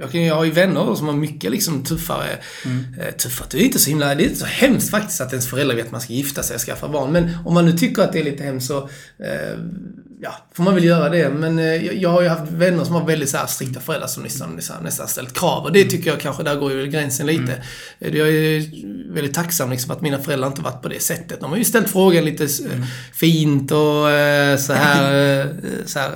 [0.00, 2.38] Jag, kan, jag har ju vänner som har mycket liksom tuffare...
[2.64, 2.84] Mm.
[3.00, 4.14] Eh, tuffare, det är inte så himla...
[4.14, 6.54] Det är inte så hemskt faktiskt att ens föräldrar vet att man ska gifta sig
[6.54, 7.12] och skaffa barn.
[7.12, 8.78] Men om man nu tycker att det är lite hemskt så...
[9.18, 9.58] Eh,
[10.22, 11.28] ja, får man väl göra det.
[11.30, 11.64] Men eh,
[12.02, 14.84] jag, har ju haft vänner som har väldigt så här strikta föräldrar som nästan, nästan,
[14.84, 15.64] nästan ställt krav.
[15.64, 17.62] Och det tycker jag kanske, där går ju gränsen lite.
[17.98, 18.64] Eh, Jag är
[19.14, 21.40] väldigt tacksam liksom att mina föräldrar inte varit på det sättet.
[21.40, 25.48] De har ju ställt frågan lite eh, fint och eh, så här,
[25.86, 26.10] så här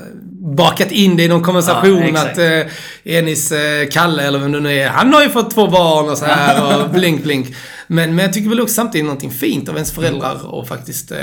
[0.44, 4.60] bakat in det i någon konversation Ja, att eh, Enis eh, Kalle eller vem det
[4.60, 7.54] nu är, han har ju fått två barn och så här och blink blink.
[7.86, 11.18] Men, men jag tycker väl också samtidigt någonting fint av ens föräldrar och faktiskt eh,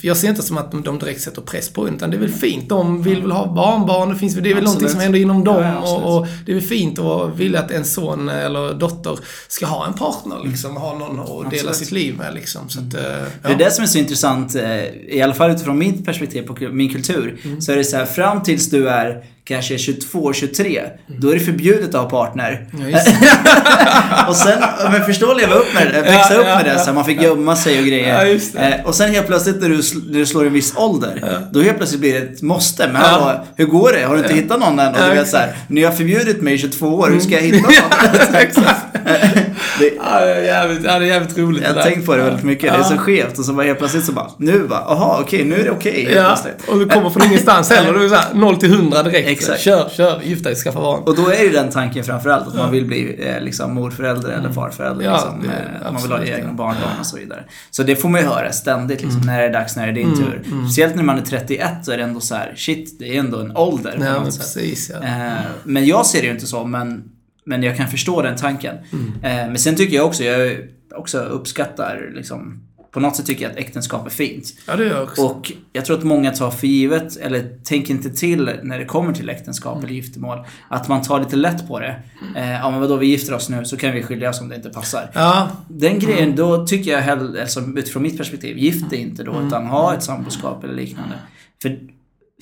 [0.00, 2.32] jag ser inte som att de- direkt sätter press på en, utan det är väl
[2.32, 2.68] fint.
[2.68, 4.64] De vill väl ha barnbarn, det, finns, det är väl Absolut.
[4.66, 5.62] någonting som händer inom dem.
[5.62, 9.18] Ja, ja, och, och det är väl fint att vilja att en son eller dotter
[9.48, 10.76] ska ha en partner, liksom.
[10.76, 11.76] Ha någon att dela Absolut.
[11.76, 12.68] sitt liv med, liksom.
[12.68, 13.00] Så att, eh,
[13.42, 16.56] Det är det som är så intressant, eh, i alla fall utifrån mitt perspektiv på
[16.70, 17.38] min kultur.
[17.60, 21.40] Så är det så här, fram tills du är kanske 22, 23, då är det
[21.40, 22.66] förbjudet att ha partner.
[22.90, 24.58] Ja, och sen,
[24.92, 26.78] men förstå leva upp med det, växa Ja, upp ja, med det.
[26.78, 28.40] Så man fick gömma sig och grejer.
[28.56, 31.76] Eh, och sen helt plötsligt när du, när du slår en viss ålder, då helt
[31.76, 32.86] plötsligt blir det ett måste.
[32.86, 34.04] Men hallå, hur går det?
[34.04, 34.94] Har du inte hittat någon än?
[34.94, 37.42] Och du vet så här, ni har förbjudit mig i 22 år, hur ska jag
[37.42, 38.64] hitta någon?
[39.78, 42.22] Det, Ja, det är jävligt, ja, det är jävligt roligt jag har tänkt på det
[42.22, 42.72] väldigt mycket.
[42.72, 43.38] Det är så skevt.
[43.38, 46.04] Och så bara helt plötsligt så bara, nu bara, aha okej, nu är det okej.
[46.04, 46.38] helt Ja,
[46.72, 47.92] och du kommer från ingenstans heller.
[47.98, 49.28] Du är såhär 0 till 100 direkt.
[49.28, 49.60] Exakt.
[49.60, 51.02] Kör, kör, gift dig, skaffa barn.
[51.02, 54.52] Och då är ju den tanken framförallt att man vill bli eh, liksom morförälder eller
[54.52, 55.04] farförälder.
[55.04, 55.48] Ja, liksom, det-
[55.80, 57.44] eh, att man vill ha egna barnbarn och så vidare.
[57.70, 59.02] Så det får man ju höra ständigt.
[59.02, 59.76] Liksom, När är det dags?
[59.76, 60.42] När är det din tur?
[60.66, 63.38] Speciellt när man är 31 så är det ändå så här, shit, det är ändå
[63.40, 65.06] en ålder något men precis ja.
[65.08, 65.32] Eh,
[65.64, 67.02] men jag ser det ju inte så, men,
[67.46, 68.76] men jag kan förstå den tanken.
[69.22, 70.56] Eh, men sen tycker jag också, jag
[70.94, 74.54] också uppskattar liksom, på något sätt tycker jag att äktenskap är fint.
[74.66, 75.22] Ja, det gör jag också.
[75.22, 79.12] Och jag tror att många tar för givet, eller tänker inte till när det kommer
[79.12, 80.38] till äktenskap eller giftermål,
[80.68, 82.02] att man tar lite lätt på det.
[82.36, 84.56] Eh, ja men vadå, vi gifter oss nu så kan vi skilja oss om det
[84.56, 85.10] inte passar.
[85.14, 89.42] Ja, Den grejen, då tycker jag hellre, alltså utifrån mitt perspektiv, gift dig inte då
[89.46, 91.14] utan ha ett samboskap eller liknande.
[91.62, 91.78] För,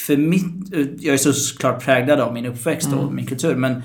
[0.00, 0.44] för mitt,
[1.00, 3.82] jag är så såklart präglad av min uppväxt och min kultur men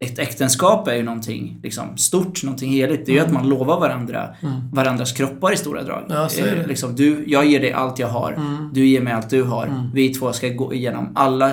[0.00, 3.06] ett äktenskap är ju någonting liksom, stort, någonting heligt.
[3.06, 4.34] Det är ju att man lovar varandra
[4.72, 6.04] varandras kroppar i stora drag.
[6.08, 6.28] Ja.
[6.38, 8.38] Eh, liksom, du, jag ger dig allt jag har.
[8.72, 9.90] Du ger mig allt du har.
[9.94, 11.52] Vi två ska gå igenom alla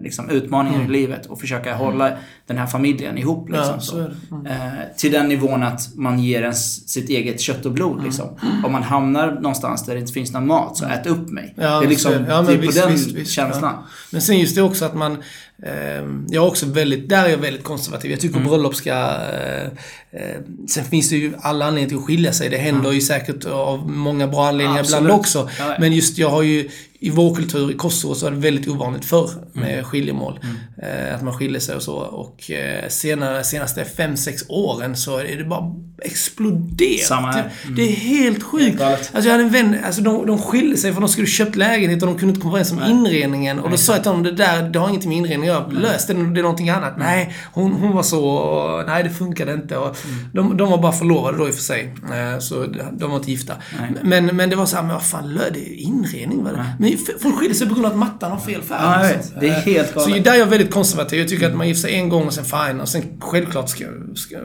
[0.00, 2.10] liksom, utmaningar i livet och försöka hålla
[2.46, 3.48] den här familjen ihop.
[3.48, 4.50] Liksom, ja.
[4.50, 8.04] Eh, till den nivån att man ger ens sitt eget kött och blod.
[8.04, 8.26] Liksom.
[8.64, 11.54] Om man hamnar någonstans där det inte finns någon mat, så ät upp mig.
[11.56, 12.18] Ja, det är liksom det.
[12.18, 13.74] Är på visst, den visst, känslan.
[14.12, 15.22] Men sen just det också att man...
[15.62, 18.10] Ehm, jag är också väldigt, där är jag väldigt konservativ.
[18.10, 18.48] Jag tycker Mm.
[18.48, 18.90] bröllop ska...
[18.90, 19.64] Eh,
[20.10, 20.36] eh,
[20.68, 22.48] sen finns det ju alla anledningar till att skilja sig.
[22.48, 25.02] Det händer ju säkert av många bra anledningar Absolut.
[25.02, 25.48] ibland också.
[25.80, 26.68] Men just jag har ju...
[27.00, 29.84] I vår kultur i Kosovo så är det väldigt ovanligt förr med Mm.
[29.84, 30.40] skiljemål.
[30.82, 31.94] Eh, att man skiljer sig och så.
[31.96, 37.00] Och eh, senare, senaste 5-6 åren så är det bara exploderat.
[37.06, 37.50] Samma här.
[37.66, 38.80] Det, det är helt sjukt.
[38.80, 42.02] Alltså jag hade en vän, alltså de, de skilde sig för de skulle köpt lägenhet
[42.02, 43.58] och de kunde inte komma överens om inredningen.
[43.58, 45.66] Och då sa jag till honom, det där, det har ingenting med inredning att göra.
[45.70, 46.94] Lös det, det är någonting annat.
[46.98, 49.76] Nej, hon, hon var så, och, nej det funkade inte.
[49.76, 49.96] Och
[50.34, 51.94] de, de var bara förlovade då i och för sig.
[52.12, 53.54] Eh, Så de var inte gifta.
[54.02, 56.50] Men, men det var så här, men vad fan, det är inredning va?
[56.78, 58.78] Men f- folk skiljer sig på grund av att mattan har fel färg.
[58.82, 59.34] Ja, jag liksom.
[59.34, 59.40] vet.
[59.40, 60.24] Det är helt Så galet.
[60.24, 61.18] där är jag väldigt konservativ.
[61.18, 62.80] Jag tycker att man gifter sig en gång och sen fine.
[62.80, 63.84] Och sen självklart ska,
[64.14, 64.36] ska,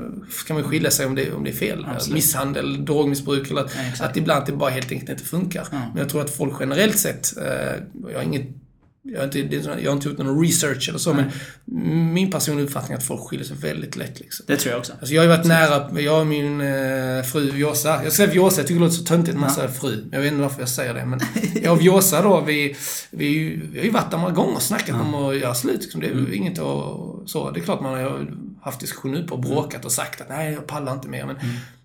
[0.43, 1.85] ska man skilja sig om det, om det är fel.
[2.11, 4.01] Misshandel, drogmissbruk eller exakt.
[4.01, 5.67] att ibland det bara helt enkelt inte funkar.
[5.71, 7.43] Men jag tror att folk generellt sett, eh,
[8.11, 8.47] jag har inget
[9.05, 11.31] jag har, inte, jag har inte gjort någon research eller så, men
[12.13, 14.19] min personliga uppfattning är att folk skiljer sig väldigt lätt.
[14.19, 14.45] Liksom.
[14.47, 14.93] Det tror jag också.
[14.99, 18.03] Alltså jag har ju varit nära, jag och min eh, fru Vjosa.
[18.03, 20.03] Jag säger Vjosa, jag tycker det låter så töntigt när man säger fru.
[20.11, 21.19] Jag vet inte varför jag säger det, men
[21.63, 22.75] jag och Vjosa då, vi,
[23.11, 25.81] vi, vi har ju varit där många gånger och snackat om att göra slut.
[25.81, 26.01] Liksom.
[26.01, 27.51] Det är ju inget att, så.
[27.53, 28.27] Det är klart man har
[28.61, 31.25] haft diskussioner på och bråkat och sagt att nej, jag pallar inte mer.
[31.25, 31.35] Men,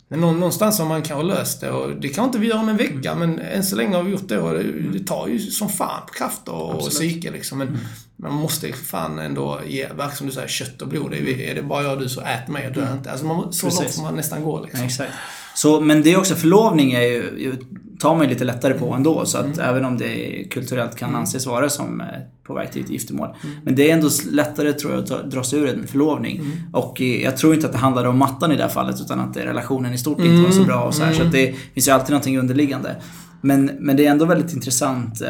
[0.08, 2.68] men nå- någonstans har man kanske löst det och det kan inte vi göra om
[2.68, 5.38] en vecka, men än så länge har vi gjort det och det, det tar ju
[5.38, 7.58] som fan på kraft och, och psyke liksom.
[7.58, 7.78] Men
[8.16, 11.12] man måste ju fan ändå ge, verkar som du säger, kött och blod.
[11.14, 13.10] Är, är det bara jag och du så ät mig och dö inte.
[13.10, 13.80] Alltså man, så Precis.
[13.80, 14.80] långt får man nästan gå liksom.
[14.80, 15.12] Ja, exakt.
[15.54, 17.56] Så, men det är också, förlovning är ju-
[17.98, 19.24] tar man lite lättare på ändå.
[19.26, 22.06] Så att även om det kulturellt kan anses vara som eh,
[22.42, 23.28] på väg till ett giftermål.
[23.64, 26.42] Men det är ändå lättare tror jag att dra sig ur en förlovning.
[26.72, 29.20] Och eh, jag tror inte att det handlar om mattan i det här fallet utan
[29.20, 31.12] att relationen i stort inte var så bra och så här.
[31.12, 32.96] Så det finns ju alltid någonting underliggande.
[33.40, 35.28] Men, men det är ändå väldigt intressant eh,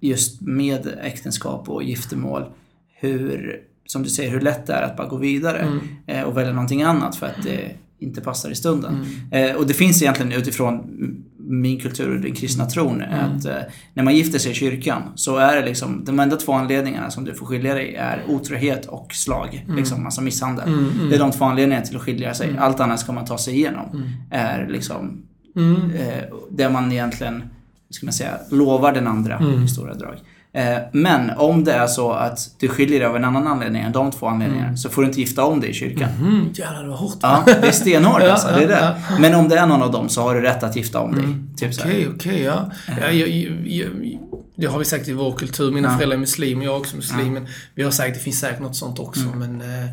[0.00, 2.44] just med äktenskap och giftermål.
[3.00, 5.80] Hur, som du säger, hur lätt det är att bara gå vidare
[6.26, 9.06] och välja någonting annat för att det inte passar i stunden.
[9.56, 10.84] Och det finns egentligen utifrån
[11.50, 13.54] min kultur och den kristna tron att eh,
[13.94, 17.24] när man gifter sig i kyrkan så är det liksom de enda två anledningarna som
[17.24, 19.66] du får skilja dig är otrohet och slag.
[19.76, 20.68] Liksom, alltså misshandel.
[21.10, 22.56] Det är de två anledningarna till att skilja sig.
[22.58, 24.02] Allt annat ska man ta sig igenom.
[24.30, 25.22] Är liksom
[25.94, 27.42] eh, där man egentligen,
[27.90, 30.16] ska man säga, lovar den andra i stora drag.
[30.52, 33.92] Eh, men om det är så att du skiljer dig av en annan anledning än
[33.92, 36.08] de två anledningarna så får du inte gifta om dig i kyrkan.
[36.20, 37.18] Mm, jävlar, det var hårt.
[37.22, 38.48] Ja, det är stenhårt Ja, alltså.
[38.48, 39.20] Det är ja, det.
[39.20, 41.24] Men om det är någon av dem så har du rätt att gifta om dig.
[41.56, 41.90] Typ så här.
[41.90, 42.70] Okej, okej, ja.
[43.00, 43.88] ja jag, jag, jag,
[44.56, 45.70] det har vi sagt i vår kultur.
[45.72, 45.94] Mina Ja.
[45.96, 47.32] föräldrar är muslimer, jag är också muslim.
[47.32, 49.20] Men vi har sagt, det finns säkert något sånt också.
[49.34, 49.90] Men eh,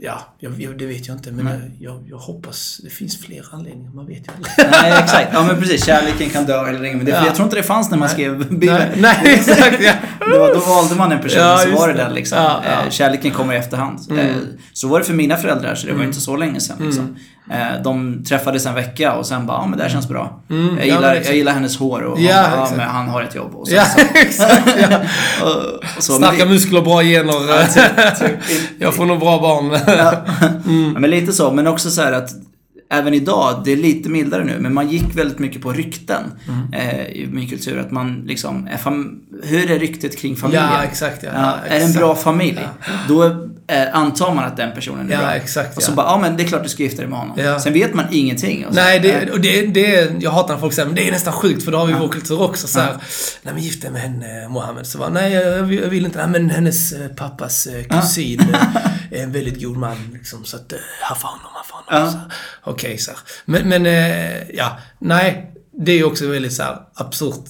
[0.00, 1.32] ja, jag, det vet jag inte.
[1.32, 3.90] Men jag, jag, jag hoppas det finns fler anledningar.
[3.90, 4.52] Man vet ju aldrig.
[4.82, 5.28] Nej, exakt.
[5.32, 5.84] Ja, men precis.
[5.86, 6.96] Kärleken kan dö eller inget.
[6.96, 7.26] Men det, Ja.
[7.26, 8.60] jag tror inte det fanns när man skrev Bibeln.
[8.78, 9.76] nej, nej, exakt.
[9.82, 9.92] Ja.
[10.20, 12.38] Då, då valde man en person Ja, så var det den liksom.
[12.38, 12.62] Ja.
[12.84, 14.12] Eh, Kärleken kommer i efterhand.
[14.18, 14.26] Eh,
[14.72, 16.76] Så var det för mina föräldrar så det var inte så länge sedan.
[16.80, 17.16] Liksom.
[17.50, 20.40] Eh, De träffades en vecka och sen bara, ja men det här känns bra.
[20.48, 21.26] Jag, ja, gillar, exakt.
[21.28, 22.76] jag gillar hennes hår och Ja, han, bara, ja, exakt.
[22.76, 23.54] men han har ett jobb.
[23.54, 24.76] Och så, Ja, så, exakt.
[24.90, 24.98] Ja.
[25.96, 28.14] och, så, Starka muskler, bra gener.
[28.18, 28.38] typ.
[28.78, 29.78] Jag får nog bra barn.
[29.86, 31.50] Ja, men lite så.
[31.52, 32.30] Men också så här att
[32.92, 36.22] även idag, det är lite mildare nu, men man gick väldigt mycket på rykten
[36.72, 37.78] eh, i min kultur.
[37.78, 38.78] Att man liksom, är
[39.42, 40.64] hur är ryktet kring familjen?
[40.72, 41.22] Ja, exakt.
[41.22, 41.98] Ja, Ja, Ja, är det en exakt.
[41.98, 42.60] bra familj?
[43.08, 45.34] Då eh, antar man att den personen är Ja, bra.
[45.34, 45.94] exakt, Och så ja.
[45.94, 47.36] bara, ja men det är klart du ska gifta dig med honom.
[47.40, 47.60] Ja.
[47.60, 48.66] Sen vet man ingenting.
[48.66, 51.12] Och så, Nej, det, och det, det, jag hatar när folk säger men det är
[51.12, 52.66] nästan sjukt för det har vi i vår kultur också.
[52.68, 52.96] Så här,
[53.42, 54.86] Nej men gift dig med henne, Mohammed.
[54.86, 56.18] Så bara, nej jag vill, jag vill inte.
[56.18, 58.40] Nej men hennes eh, pappas eh, kusin
[59.10, 59.96] är en väldigt god man.
[60.12, 62.12] Liksom, så att, haffa honom, haffa honom.
[62.14, 62.30] Ja.
[62.64, 63.20] Så Okej, så här.
[63.44, 63.84] Men, men
[64.54, 65.49] ja, nej.
[65.84, 67.48] Det är också väldigt så här absurt.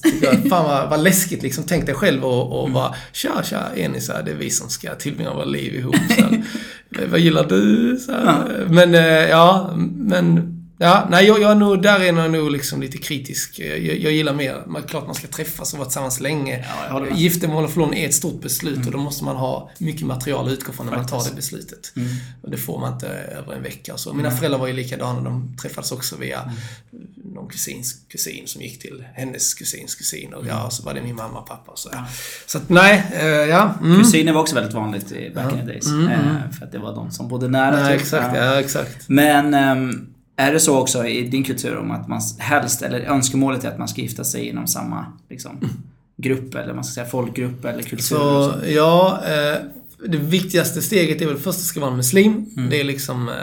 [0.49, 1.65] Fan vad, vad läskigt liksom.
[1.67, 4.69] Tänk dig själv och, och bara tja, tja, Enis, så här, det är vi som
[4.69, 5.97] ska tillbringa våra liv ihop.
[6.17, 6.43] Så här.
[7.11, 7.97] vad gillar du?
[8.07, 8.67] Så här.
[8.69, 12.81] Men eh, ja, men Ja, nej, jag, jag är nog, där är jag nog liksom
[12.81, 13.59] lite kritisk.
[13.59, 16.65] Jag, jag gillar mer, man, klart man ska träffas och vara tillsammans länge.
[16.89, 17.07] Ja.
[17.15, 20.53] Giftermål och förlovning är ett stort beslut och då måste man ha mycket material att
[20.53, 21.93] utgå från när man tar det beslutet.
[22.43, 23.97] Och det får man inte över en vecka.
[23.97, 26.53] Så mina föräldrar var ju likadana, de träffades också via
[27.41, 31.17] någon kusins kusin som gick till hennes kusins kusin och ja, så var det min
[31.17, 31.91] mamma och pappa och så.
[32.47, 33.75] Så att nej, eh, ja.
[33.81, 33.99] Mm.
[33.99, 35.87] Kusiner var också väldigt vanligt i back in the days.
[35.87, 37.77] Eh, för att det var de som bodde nära.
[37.77, 38.01] Nej, typ.
[38.01, 38.45] exakt, Ja.
[38.45, 39.09] ja exakt.
[39.09, 43.65] Men ehm, är det så också i din kultur om att man helst, eller önskemålet
[43.65, 45.71] är att man ska gifta sig inom samma liksom,
[46.17, 47.99] grupp eller man ska säga folkgrupp eller kultur?
[47.99, 49.59] Så, ja, eh,
[50.09, 52.47] det viktigaste steget är väl först att det ska vara en muslim.
[52.71, 53.35] Det är liksom, eh,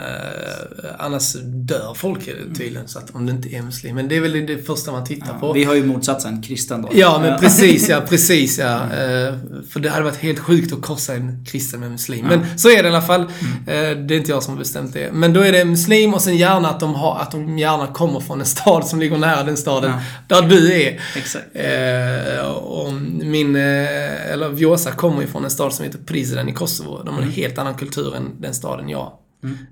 [0.98, 2.24] annars dör folk
[2.58, 3.94] tydligen, så att om det inte är muslim.
[3.94, 5.52] Men det är väl det första man tittar på.
[5.52, 6.88] Vi har ju motsatsen, kristen då.
[6.92, 8.78] Ja, men precis ja, precis ja.
[8.98, 9.34] Eh,
[9.70, 12.26] för det hade varit helt sjukt att korsa en kristen med muslim.
[12.26, 13.20] Men så är det i alla fall.
[13.20, 13.26] Eh,
[13.66, 15.12] det är inte jag som har bestämt det.
[15.12, 18.20] Men då är det muslim och sen gärna att de, har, att de gärna kommer
[18.20, 19.92] från en stad som ligger nära den staden
[20.28, 21.00] där du är.
[21.16, 21.44] Exakt.
[21.52, 26.52] Eh, och min, eh, eller Vjosa kommer ju från en stad som heter Prizren i
[26.52, 27.02] Kosovo.
[27.02, 29.12] De har en helt annan kultur än den staden jag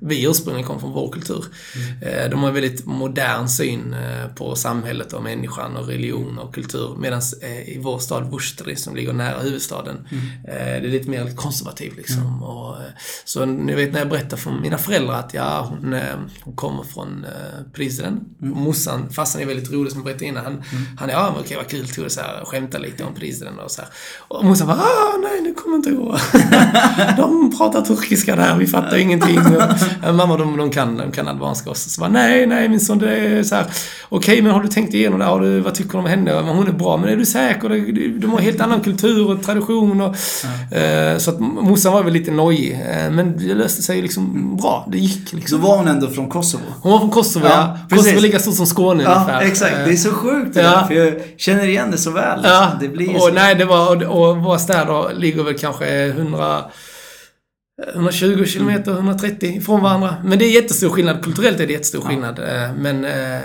[0.00, 1.44] vi ursprungligen kom från vår kultur.
[2.02, 6.54] Eh, De har en väldigt modern syn eh, på samhället och människan och religion och
[6.54, 6.96] kultur.
[6.98, 7.20] Medan
[7.66, 10.08] i vår stad Vuštri, som ligger nära huvudstaden,
[10.48, 12.42] eh, det är lite mer konservativ liksom.
[12.42, 12.82] Och, eh,
[13.24, 16.00] så ni vet när jag berättar för mina föräldrar att ja, hon, eh,
[16.40, 18.20] hon kommer från eh, Prizren.
[18.40, 20.44] Och morsan, farsan är väldigt rolig som jag berättade innan.
[20.44, 20.62] Han,
[20.98, 23.58] han är, ja men okej vad kul, tog det så här, skämta lite om Prizren
[23.58, 23.90] och så här.
[24.28, 26.16] Och morsan bara, ah nej det kommer inte gå.
[27.16, 29.40] de pratar turkiska där, vi fattar ingenting.
[30.12, 31.90] Mamma de, de, kan, de kan albanska också.
[31.90, 33.66] Så bara, nej, nej min son, det är så här.
[34.08, 35.24] Okej, men har du tänkt igenom det?
[35.24, 36.32] Har du, vad tycker du om henne?
[36.32, 37.68] Hon är bra, men är du säker?
[37.68, 40.00] De, de har helt annan kultur och tradition.
[40.00, 40.16] Och,
[40.76, 42.72] eh, så att morsan var väl lite nojig.
[42.72, 44.88] Eh, men det löste sig liksom bra.
[44.92, 45.60] Det gick liksom.
[45.60, 46.62] var hon ändå från Kosovo.
[46.82, 47.96] Hon var från Kosovo, Ja, ja.
[47.96, 49.40] Kosovo är lika stort som Skåne Ja, ungefär.
[49.42, 49.76] exakt.
[49.84, 50.70] Det är så sjukt det ja.
[50.70, 52.36] där, för jag känner igen det så väl.
[52.36, 52.52] liksom.
[52.52, 53.28] Ja, Det blir och så.
[53.30, 56.64] nej, det var, och, och våra städer ligger väl kanske 100,
[57.94, 60.16] 120 kilometer, 130 ifrån varandra.
[60.24, 61.22] Men det är jättestor skillnad.
[61.24, 62.38] Kulturellt är det jättestor skillnad.
[62.38, 63.40] Eh, Men, eh,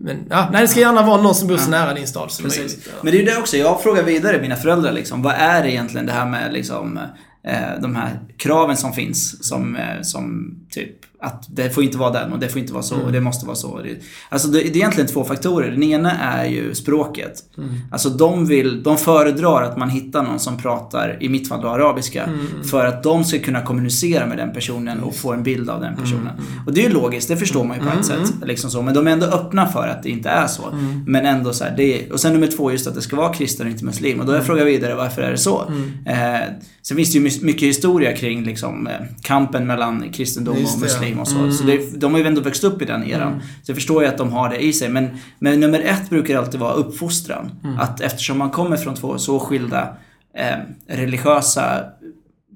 [0.00, 2.44] men ja, nej, det ska gärna vara någon som bor så nära din stad som
[2.44, 2.58] Precis.
[2.60, 2.88] möjligt.
[3.02, 6.06] Men det är ju det också, jag frågar vidare mina föräldrar liksom, vad är egentligen
[6.06, 6.98] det här med liksom,
[7.46, 12.32] eh, de här kraven som finns som, som typ att det får inte vara den
[12.32, 13.80] och det får inte vara så och det måste vara så.
[14.28, 15.70] Alltså det, det är egentligen två faktorer.
[15.70, 17.42] Den ena är ju språket.
[17.90, 21.68] Alltså de vill, de föredrar att man hittar någon som pratar, i mitt fall då
[21.68, 22.28] arabiska,
[22.70, 25.96] för att de ska kunna kommunicera med den personen och få en bild av den
[25.96, 26.32] personen.
[26.66, 28.34] Och det är ju logiskt, det förstår man ju på ett sätt.
[28.46, 28.82] Liksom så.
[28.82, 30.62] Men de är ändå öppna för att det inte är så.
[31.06, 33.66] Men ändå så här, är, och sen nummer två, just att det ska vara kristen
[33.66, 34.20] och inte muslim.
[34.20, 35.64] Och då jag frågat vidare, varför är det så?
[36.06, 36.40] Eh,
[36.82, 40.88] sen finns det ju my- mycket historia kring liksom, eh, kampen mellan kristendom och det,
[41.14, 41.58] muslim och så.
[41.58, 43.40] Så det, de har ju ändå växt upp i den eran.
[43.62, 44.88] Så jag förstår ju att de har det i sig.
[44.88, 47.50] Men, men nummer ett brukar alltid vara uppfostran.
[47.78, 49.96] Att eftersom man kommer från två så skilda
[50.36, 50.56] eh,
[50.86, 51.84] religiösa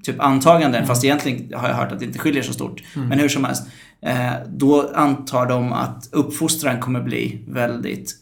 [0.03, 2.83] typ antaganden, fast egentligen har jag hört att det inte skiljer så stort.
[2.95, 3.63] Men hur som helst.
[4.01, 8.15] Eh, då antar de att uppfostran kommer bli väldigt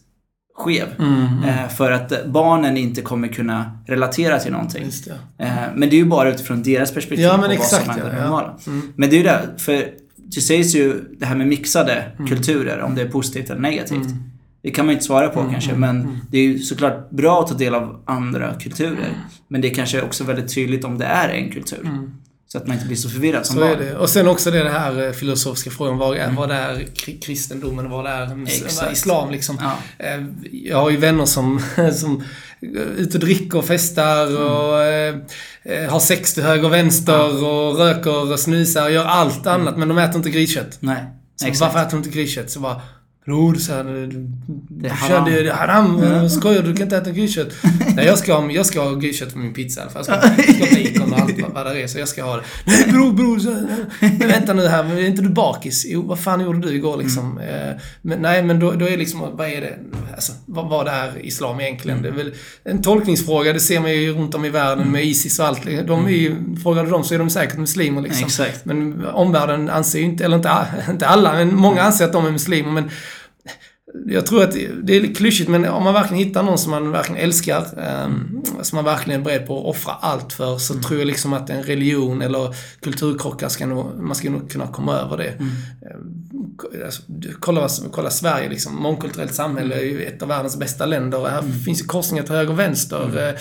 [0.58, 0.88] skev.
[1.46, 4.90] Eh, för att barnen inte kommer kunna relatera till någonting.
[5.04, 5.44] Det.
[5.44, 8.06] Eh, men det är ju bara utifrån deras perspektiv Ja, men på exakt, vad som
[8.06, 8.24] är det ja, ja.
[8.24, 8.54] normala.
[8.96, 9.88] Men det är ju det, för
[10.34, 14.08] det sägs ju det här med mixade kulturer, om det är positivt eller negativt.
[14.62, 17.48] Det kan man ju inte svara på kanske, men det är ju såklart bra att
[17.48, 19.12] ta del av andra kulturer.
[19.48, 21.88] Men det är kanske också väldigt tydligt om det är en kultur.
[22.52, 23.70] Så att man inte blir så förvirrad som Så barn.
[23.70, 23.96] är det.
[23.96, 25.98] Och sen också det här eh, filosofiska frågan.
[25.98, 28.44] Vad är, vad är kri- kristendomen och vad är Mm.
[28.44, 28.92] Exakt.
[28.92, 29.58] islam liksom?
[29.60, 29.72] Ja.
[30.06, 31.60] Eh, Jag har ju vänner som,
[31.94, 32.22] som
[32.60, 34.42] är ute och dricker och festar Mm.
[34.42, 35.16] och eh, eh,
[35.90, 39.76] har sex till höger och vänster och röker och snusar och gör allt annat.
[39.76, 40.76] Men de äter inte griskött.
[40.80, 40.96] Nej,
[41.36, 41.52] Så Mm.
[41.52, 41.60] exakt.
[41.60, 42.50] varför äter de inte griskött?
[42.50, 42.80] Så bara
[43.28, 44.26] Bror, så här, du,
[44.68, 45.26] Det haram.
[45.26, 46.30] kör- det är haram.
[46.30, 46.74] Skojar du?
[46.74, 47.48] Kan inte äta griskött.
[47.96, 50.04] Nej, jag ska, ha- jag ska ha griskött på min pizza i alla fall.
[50.06, 51.86] Jag ska, jag ska ha bacon och allt vad- det är.
[51.86, 52.42] Så jag ska ha det.
[52.64, 53.38] Nej bror, bror.
[53.38, 53.50] Så,
[54.00, 54.84] men vänta nu här.
[54.84, 55.84] Men är inte du bakis?
[55.88, 57.38] Jo, vad fan gjorde du igår liksom?
[57.38, 57.68] Mm.
[57.70, 59.78] Eh, Men, nej, men då, då är det liksom, vad är det?
[60.14, 62.02] Alltså, vad, vad är islam egentligen?
[62.02, 62.32] Det är väl
[62.64, 63.52] en tolkningsfråga.
[63.52, 65.60] Det ser man ju runt om i världen med Isis och allt.
[65.86, 68.24] De är ju, frågar du dem så är de säkert muslimer liksom.
[68.24, 68.64] Exakt.
[68.64, 70.50] Men omvärlden anser ju inte, eller inte,
[70.90, 72.70] inte alla, men många anser att de är muslimer.
[72.70, 72.90] Men
[74.06, 77.20] jag tror att det är klyschigt, men om man verkligen hittar någon som man verkligen
[77.22, 77.64] älskar,
[78.06, 81.32] um, som man verkligen är beredd på att offra allt för, så tror jag liksom
[81.32, 85.34] att en religion eller kulturkrockar ska nog, man ska nog kunna komma över det.
[85.38, 90.86] Um, alltså, du- kolla, kolla Sverige, liksom, mångkulturellt samhälle är ju ett av världens bästa
[90.86, 91.28] länder.
[91.28, 93.28] Här finns ju korsningar till höger och vänster.
[93.28, 93.34] Eh,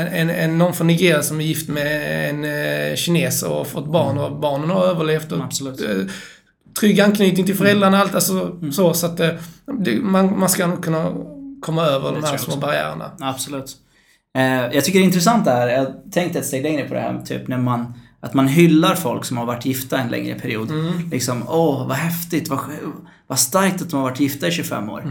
[0.00, 3.92] en, en, en, någon från Nigeria som är gift med en eh, kines och fått
[3.92, 5.32] barn och barnen har överlevt.
[5.32, 6.10] Och, Absolut.
[6.80, 8.94] Trygg anknytning till föräldrarna, allt alltså så.
[8.94, 9.30] Så att eh,
[9.78, 11.12] det, man, man ska nog kunna
[11.60, 12.60] komma över de tror här små också.
[12.60, 13.10] barriärerna.
[13.20, 13.76] Absolut.
[14.38, 15.68] Eh, jag tycker det är intressant det här.
[15.68, 19.24] Jag tänkte ett steg längre på det här, typ när man att man hyllar folk
[19.24, 20.72] som har varit gifta en längre period.
[21.10, 22.58] Liksom, åh vad häftigt, vad,
[23.26, 25.02] vad starkt att de har varit gifta i 25 år.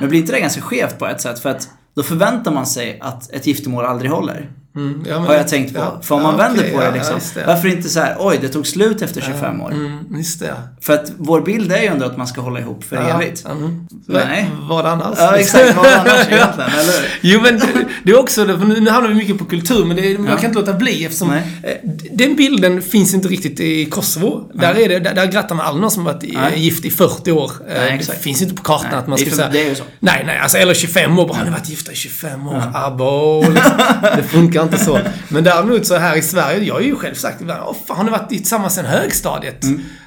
[0.00, 1.38] Men blir inte det ganska skevt på ett sätt?
[1.38, 4.50] För att då förväntar man sig att ett giftermål aldrig håller.
[4.76, 5.80] Mm, ja, men- Har jag tänkt på.
[5.80, 6.00] ja.
[6.02, 7.18] För om man Ja, vänder okej, på det liksom.
[7.34, 7.44] det.
[7.46, 9.70] Varför inte så här, oj det tog slut efter 25 år.
[9.72, 10.54] Mm, just det.
[10.80, 13.44] För att vår bild är ju ändå att man ska hålla ihop för evigt.
[13.46, 13.86] mm.
[14.06, 14.50] Nej.
[14.60, 15.14] Vad annars?
[15.18, 17.08] Ja exakt, vad annars egentligen, eller hur?
[17.20, 17.60] Jo men
[18.04, 20.72] det, är också, nu, handlar vi mycket på kultur, men det, jag kan inte låta
[20.72, 21.42] bli eftersom Nej.
[21.62, 24.50] eh, den bilden finns inte riktigt i Kosovo.
[24.54, 26.60] Där, är det, där, där grattar man aldrig någon som varit Nej.
[26.60, 27.50] gift i 40 år.
[27.68, 29.48] Eh, Nej, det finns inte på kartan Nej, att man ska säga...
[29.52, 29.84] det är ju så.
[30.00, 31.28] Nej, nej, alltså eller 25 år.
[31.28, 32.62] Bara, har ni varit gifta i 25 år?
[32.74, 33.72] Abo, liksom.
[34.16, 34.98] Det funkar inte så.
[35.28, 38.04] Men däremot så här i Sverige, jag har ju själv sagt ibland, åh fan har
[38.04, 39.64] ni varit tillsammans sedan högstadiet?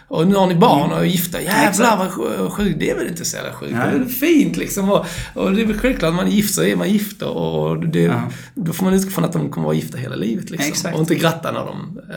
[0.10, 1.42] Och nu har ni barn och är gifta.
[1.42, 1.70] Jävlar Mm.
[1.70, 1.98] Exakt.
[1.98, 2.80] vad sj- sjukt.
[2.80, 3.72] Det är väl inte så jävla sjukt?
[3.74, 4.90] Det är fint liksom.
[4.92, 7.88] Och, och det är väl självklart, när man är gift så är man gift och
[7.88, 8.22] det, Ja.
[8.56, 10.70] då får man utgå från att de kommer vara gifta hela livet liksom.
[10.70, 10.96] Exakt.
[10.96, 12.00] Och inte gratta när de...
[12.12, 12.16] eh,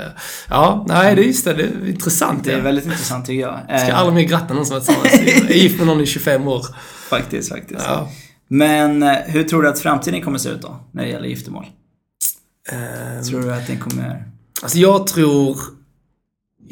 [0.51, 1.53] Ja, nej det är just det.
[1.55, 2.45] Det är intressant.
[2.45, 2.63] Det är ja.
[2.65, 3.61] väldigt intressant tycker jag.
[3.81, 5.51] Ska Eh, aldrig mer gratta någon som varit tillsammans.
[5.51, 6.67] är gift med någon i 25 år.
[7.09, 7.85] Faktiskt, faktiskt.
[7.89, 8.09] Ja.
[8.49, 10.77] Men eh, hur tror du att framtiden kommer se ut då?
[10.93, 11.67] När det gäller giftermål?
[12.73, 14.25] Eh, Tror du att den kommer...
[14.63, 15.57] Alltså jag tror...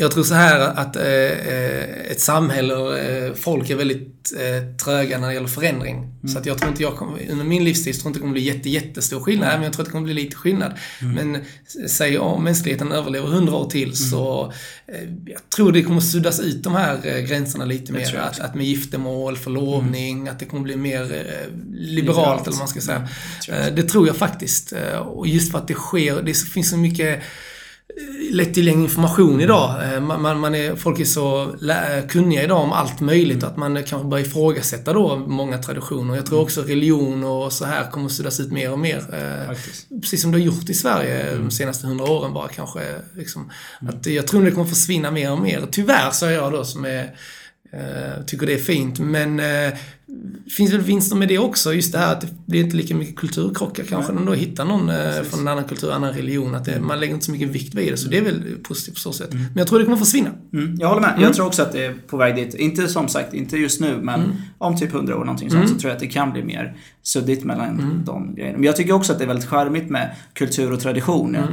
[0.01, 4.77] Jag tror så här att eh, eh, ett samhälle och eh, folk är väldigt eh,
[4.85, 6.15] tröga när det gäller förändring.
[6.33, 8.33] Så att jag tror inte jag kommer, under min livstid tror jag inte det kommer
[8.33, 9.49] bli jätte, jättestor skillnad.
[9.55, 10.73] Men jag tror att det kommer bli lite skillnad.
[11.01, 14.53] Men s- säg om mänskligheten överlever hundra år till så
[14.87, 18.17] eh, jag tror det kommer suddas ut de här eh, gränserna lite mer.
[18.17, 22.41] Att, att med giftermål, förlovning, att det kommer bli mer liberalt, Liberalt.
[22.43, 23.09] eller vad man ska säga.
[23.49, 24.73] Eh, det tror jag faktiskt.
[25.07, 27.21] Och just för att det sker, det finns så mycket
[28.33, 29.95] lättillgänglig information idag.
[29.95, 33.57] Eh, Man, man, man är, folk är så lä- kunniga idag om allt möjligt att
[33.57, 36.17] man kanske börjar ifrågasätta då många traditioner.
[36.17, 38.97] Jag tror också religion och så här kommer att suddas ut mer och mer.
[39.13, 39.89] Eh, Faktiskt.
[40.03, 42.81] Precis som det har gjort i Sverige de senaste hundra åren bara kanske.
[43.17, 43.51] Liksom,
[43.89, 45.63] att jag tror det kommer försvinna mer och mer.
[45.71, 47.03] Tyvärr säger jag då som är
[47.73, 48.99] eh, tycker det är fint.
[48.99, 49.73] Men eh,
[50.57, 51.75] finns väl vinster med det också.
[51.75, 54.13] Just det här att det blir inte lika mycket kulturkrockar kanske.
[54.13, 56.55] När man då hittar någon eh, från en annan kultur, annan religion.
[56.55, 57.97] Att det, man lägger inte så mycket vikt vid det.
[57.97, 59.33] Så det är väl positivt på så sätt.
[59.33, 60.31] Men jag tror det kommer försvinna.
[60.53, 61.15] Mm, jag håller med.
[61.21, 62.55] Jag tror också att det är på väg dit.
[62.55, 65.91] Inte som sagt, inte just nu, men om typ 100 år någonting sånt, så tror
[65.91, 68.59] jag att det kan bli mer suddigt mellan de grejerna.
[68.59, 71.35] Men jag tycker också att det är väldigt charmigt med kultur och tradition.
[71.35, 71.45] Eh,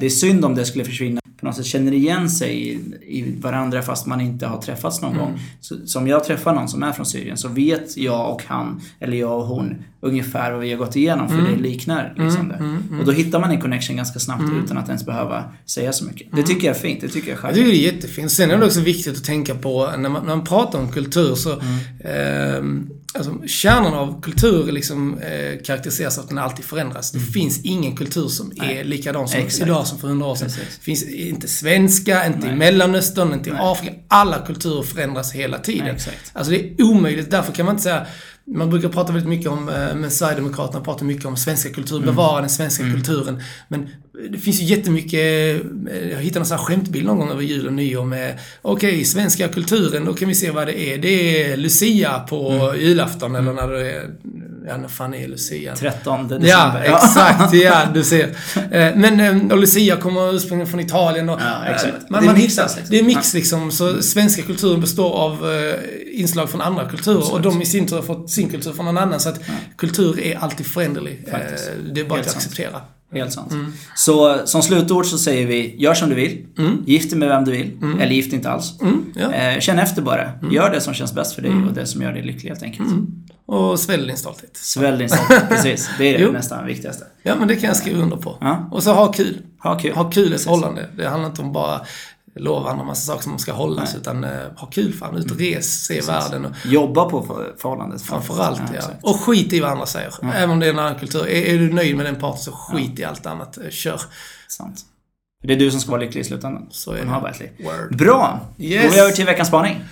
[0.00, 3.34] Det är synd om det skulle försvinna på något sätt känner igen sig i, i
[3.40, 5.40] varandra fast man inte har träffats någon gång.
[5.60, 8.80] Så, så om jag träffar någon som är från Syrien så vet jag och han,
[9.00, 12.98] eller jag och hon, ungefär vad vi har gått igenom för det liknar liksom det.
[12.98, 16.26] Och då hittar man en connection ganska snabbt utan att ens behöva säga så mycket.
[16.32, 17.56] Det tycker jag är fint, det tycker jag charmigt.
[17.64, 18.30] det är jättefint.
[18.30, 21.34] Sen är det också viktigt att tänka på när man, när man pratar om kultur
[21.34, 21.60] så
[22.04, 27.10] ehm, alltså, kärnan av kultur liksom, eh, karaktäriseras av att den alltid förändras.
[27.12, 29.62] Det finns ingen kultur som är likadan som Exakt.
[29.62, 30.48] idag som för hundra år sedan.
[30.48, 30.76] Precis.
[30.78, 33.94] Det finns inte svenska, inte i Mellanöstern, inte i Afrika.
[34.08, 35.84] Alla kulturer förändras hela tiden.
[35.84, 36.30] Nej, exakt.
[36.32, 37.30] Alltså det är omöjligt.
[37.30, 38.06] Därför kan man inte säga
[38.54, 42.06] man brukar prata väldigt mycket om, eh, men Sverigedemokraterna pratar mycket om svenska kultur, Mm.
[42.06, 43.42] bevara den svenska kulturen.
[43.68, 43.88] Men
[44.30, 47.66] det finns ju jättemycket, eh, jag hittade en sån här skämtbild någon gång över jul
[47.66, 50.98] och nyår med, okej, svenska kulturen, då kan vi se vad det är.
[50.98, 52.80] Det är Lucia på Mm.
[52.80, 54.10] julafton, eller när det är,
[54.66, 55.74] ja när fan är Lucia?
[55.76, 56.48] 13 december.
[56.48, 57.54] Ja, exakt.
[57.54, 58.24] Ja, du ser.
[58.70, 61.40] Eh, Men, eh, och Lucia kommer ursprungligen från Italien och...
[61.40, 62.10] Ja, exakt.
[62.10, 62.82] Man, Det är man hittar, liksom.
[62.90, 63.70] det är mix liksom.
[63.70, 67.96] Så svenska kulturen består av eh, inslag från andra kulturer och de i sin tur
[67.96, 69.20] har fått sin kultur från någon annan.
[69.20, 69.40] Så att
[69.76, 71.28] kultur är alltid föränderlig.
[71.30, 71.70] Faktiskt.
[71.94, 72.44] Det är bara Helt att sant.
[72.44, 72.80] acceptera.
[73.12, 73.52] Helt sant.
[73.52, 73.72] Mm.
[73.96, 76.46] Så som slutord så säger vi, gör som du vill.
[76.86, 77.70] Gift dig med vem du vill.
[78.00, 78.80] Eller gift dig inte alls.
[78.80, 79.32] Mm, ja.
[79.32, 80.30] Eh, känn efter bara.
[80.50, 82.88] Gör det som känns bäst för dig och det som gör dig lycklig helt enkelt.
[83.46, 84.56] Och svälj din stolthet.
[84.56, 85.48] Svälj din stolthet.
[85.48, 85.90] Precis.
[85.98, 87.04] Det är det nästan viktigaste.
[87.22, 88.36] Ja, men det kan jag skriva under på.
[88.40, 88.68] Ja.
[88.72, 89.42] Och så ha kul.
[89.62, 89.94] Ha kul.
[89.94, 90.88] Ha kul i förhållande.
[90.96, 91.80] Det handlar inte om bara
[92.34, 94.92] lova andra massa saker som man ska hållas, utan eh, ha kul.
[94.92, 96.44] Fan, ut och res, se världen.
[96.44, 98.02] Och, Jobba på för- förhållandet.
[98.02, 98.74] Framförallt, ja.
[98.76, 99.04] exakt.
[99.04, 100.14] Och skit i vad andra säger.
[100.34, 101.26] Även om det är en annan kultur.
[101.28, 103.58] Är, är du nöjd med den parten så skit i allt annat.
[103.58, 104.00] Eh, Kör.
[104.48, 104.80] Sant.
[105.42, 106.66] Det är du som ska vara lycklig i slutändan.
[106.70, 107.96] Så är det.
[107.96, 108.40] Bra!
[108.58, 108.84] Yes.
[108.84, 109.84] Går vi över till veckans spaning.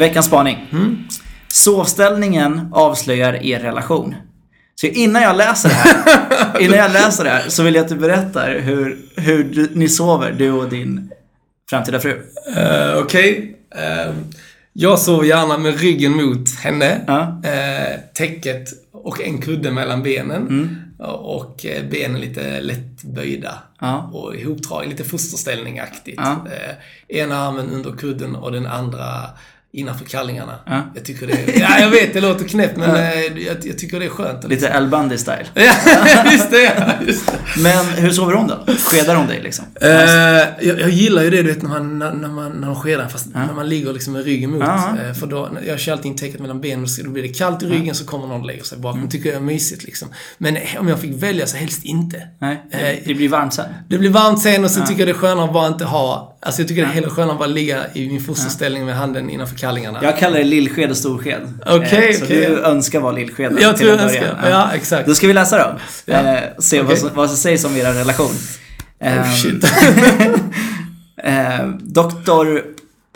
[0.00, 0.68] Veckans spaning.
[0.72, 0.98] Mm.
[1.48, 4.14] Sovställningen avslöjar er relation.
[4.74, 7.88] Så innan jag läser det här, innan jag läser det här så vill jag att
[7.88, 11.10] du berättar hur, hur du, ni sover, du och din
[11.70, 12.22] framtida fru.
[12.56, 13.56] Eh, Okej.
[13.74, 14.14] Eh,
[14.72, 16.90] jag sover gärna med ryggen mot henne.
[17.44, 20.48] Eh, täcket och en kudde mellan benen.
[20.48, 20.76] Mm.
[20.98, 23.54] Och benen lite lätt böjda.
[24.12, 26.20] Och ihopdragna, lite fosterställning-aktigt.
[27.08, 29.08] Ena armen under kudden och den andra
[29.72, 30.54] innanför kallingarna.
[30.66, 30.82] Ja.
[30.94, 34.00] Jag tycker det är, Ja, jag vet, det låter knäppt, men eh, jag, jag tycker
[34.00, 34.48] det är skönt.
[34.48, 35.46] Lite El Bundy-style.
[35.54, 37.62] Ja, just det, ja, just det.
[37.62, 38.72] Men hur sover hon då?
[38.72, 39.64] Skedar hon dig liksom?
[39.80, 43.08] Eh, jag, jag gillar ju det, du vet, när man, när, man, när de skedar,
[43.08, 44.60] fast när man ligger liksom med ryggen mot.
[44.60, 44.96] Ja.
[45.06, 47.66] Eh, för då, jag kör alltid intäcket mellan benen, så då blir det kallt i
[47.66, 48.98] ryggen, så kommer någon och lägger sig bakom.
[48.98, 49.10] Mm.
[49.10, 50.08] tycker jag är mysigt liksom.
[50.38, 52.22] Men om jag fick välja så helst inte.
[52.38, 53.66] Nej, det blir varmt sen.
[53.88, 56.29] Det blir varmt sen och sen tycker jag det är skönare att bara inte ha...
[56.42, 59.30] Alltså jag tycker det är hellre skönare att bara ligga i min fosterställning med handen
[59.30, 59.98] innanför kallingarna.
[60.02, 61.40] Jag kallar det lillsked och storsked.
[61.66, 62.46] Okej, Eh, Så okej.
[62.46, 64.36] du önskar vara lillsked Jag tror jag början.
[64.40, 64.50] ska...
[64.50, 65.06] Ja, exakt.
[65.08, 65.78] Då ska vi läsa då.
[66.04, 66.14] Ja.
[66.36, 66.96] Eh, och se vad, Okej.
[67.00, 68.30] som, vad som sägs om er relation.
[69.00, 69.64] Ehm, Oh, shit.
[71.22, 72.58] eh, Dr.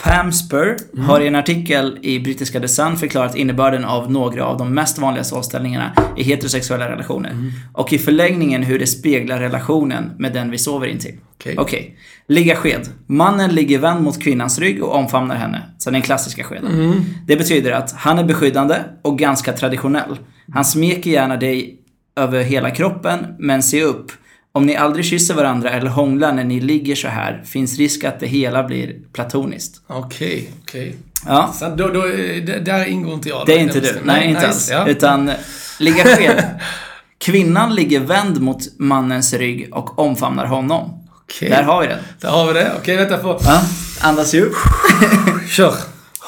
[0.03, 1.05] Pam Spur Mm.
[1.05, 4.99] har i en artikel i brittiska The Sun förklarat innebörden av några av de mest
[4.99, 7.31] vanliga sovställningarna i heterosexuella relationer.
[7.31, 7.53] Mm.
[7.73, 11.15] Och i förlängningen hur det speglar relationen med den vi sover intill.
[11.35, 11.55] Okej.
[11.59, 11.97] Okej.
[12.29, 12.89] Ligga sked.
[13.07, 15.63] Mannen ligger vänd mot kvinnans rygg och omfamnar henne.
[15.79, 16.73] Så den klassiska skeden.
[16.73, 17.05] Mm.
[17.27, 20.19] Det betyder att han är beskyddande och ganska traditionell.
[20.53, 21.81] Han smeker gärna dig
[22.17, 24.13] över hela kroppen, men se upp.
[24.59, 28.21] Om ni aldrig kysser varandra eller hånglar när ni ligger så här finns risk att
[28.21, 29.81] det hela blir platoniskt.
[29.87, 30.97] Okej, okej.
[31.27, 33.47] Ja, Så då, då, det- där ingår inte jag.
[33.47, 33.87] det är inte du.
[33.89, 34.71] bestäm- Nej, inte alls.
[34.71, 34.87] Ja.
[34.89, 35.31] Utan
[35.79, 36.45] ligga sked.
[37.19, 41.07] Kvinnan ligger vänd mot mannens rygg och omfamnar honom.
[41.25, 41.49] Okej.
[41.51, 41.99] Där har vi den.
[42.21, 42.73] Där har vi det.
[42.81, 43.39] Okej, vänta på.
[43.45, 43.63] Ja,
[44.01, 44.57] andas djupt.
[45.49, 45.75] Kör.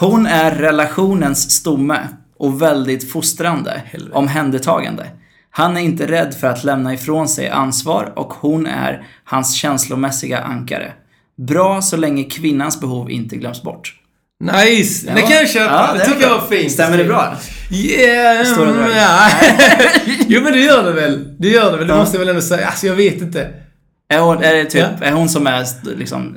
[0.00, 1.98] Hon är relationens stomme
[2.38, 4.12] och väldigt fostrande, Helvete.
[4.16, 5.06] omhändertagande.
[5.56, 10.38] Han är inte rädd för att lämna ifrån sig ansvar och hon är hans känslomässiga
[10.38, 10.92] ankare.
[11.48, 13.94] Bra så länge kvinnans behov inte glöms bort.
[14.40, 15.12] Nice!
[15.14, 15.72] Det kan jag köpa.
[15.74, 16.28] Ja, det är tycker bra.
[16.28, 16.72] jag var fint.
[16.72, 17.36] Stämmer det bra?
[17.70, 18.90] Yeah, Stora drag.
[18.96, 19.28] ja.
[20.28, 21.34] Jo, men det gör det väl.
[21.38, 21.86] Det gör det väl.
[21.86, 22.66] Det måste jag väl ändå säga.
[22.66, 23.50] Alltså, jag vet inte.
[24.08, 25.06] Är hon, är det typ, Ja.
[25.06, 25.64] är hon som är
[25.98, 26.36] liksom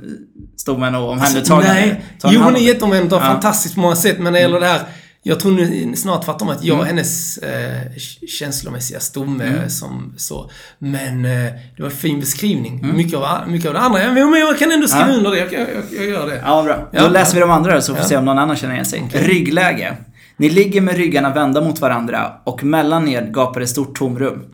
[0.58, 1.74] stommen och omhändertagande?
[1.74, 2.02] Nej.
[2.20, 3.28] Tar Jo, hon är om- jätteomhändertagande.
[3.28, 3.34] Ja.
[3.34, 4.16] Fantastiskt på många sätt.
[4.16, 4.80] Men när det gäller det här.
[5.24, 6.80] Jag tror nu snart tvärtom att jag Mm.
[6.80, 7.82] och hennes eh,
[8.28, 9.70] känslomässiga stomme Mm.
[9.70, 10.50] som så.
[10.80, 11.32] Men eh,
[11.76, 12.94] det var en fin beskrivning.
[12.96, 14.14] Mycket, av, mycket av det andra.
[14.14, 15.16] Men jag kan ändå skriva Ja.
[15.18, 15.38] under det.
[15.38, 15.68] Jag, jag,
[15.98, 16.42] jag, gör det.
[16.46, 16.90] Ja, bra.
[16.92, 17.04] Ja.
[17.04, 18.08] Då läser vi de andra så får vi Ja.
[18.08, 19.04] se om någon annan känner igen sig.
[19.14, 19.98] Ryggläge.
[20.38, 24.46] Ni ligger med ryggarna vända mot varandra och mellan er gapar ett stort tomrum.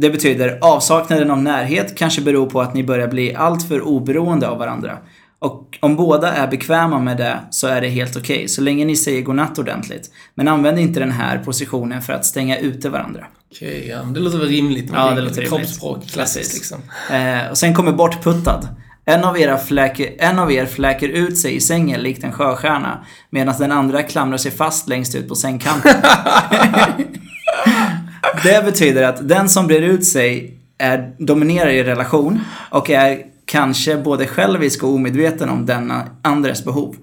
[0.00, 4.58] Det betyder avsaknaden av närhet kanske beror på att ni börjar bli alltför oberoende av
[4.58, 4.98] varandra.
[5.40, 8.96] Och om båda är bekväma med det så är det helt okej, så länge ni
[8.96, 10.10] säger godnatt ordentligt.
[10.34, 13.26] Men använd inte den här positionen för att stänga ute varandra.
[13.50, 14.90] Okej, ja, men det låter väl rimligt.
[14.92, 15.48] Ja, det låter rimligt.
[15.48, 16.78] Kroppsspråk, klassiskt liksom.
[17.10, 18.68] Eh, och sen kommer bortputtad.
[19.04, 23.04] En av, era fläker, en av er fläker ut sig i sängen likt en sjöstjärna
[23.30, 25.94] medan den andra klamrar sig fast längst ut på sängkanten.
[28.42, 33.96] det betyder att den som brer ut sig är, dominerar i relation och är kanske
[33.96, 36.96] både självisk och omedveten om denna andres behov.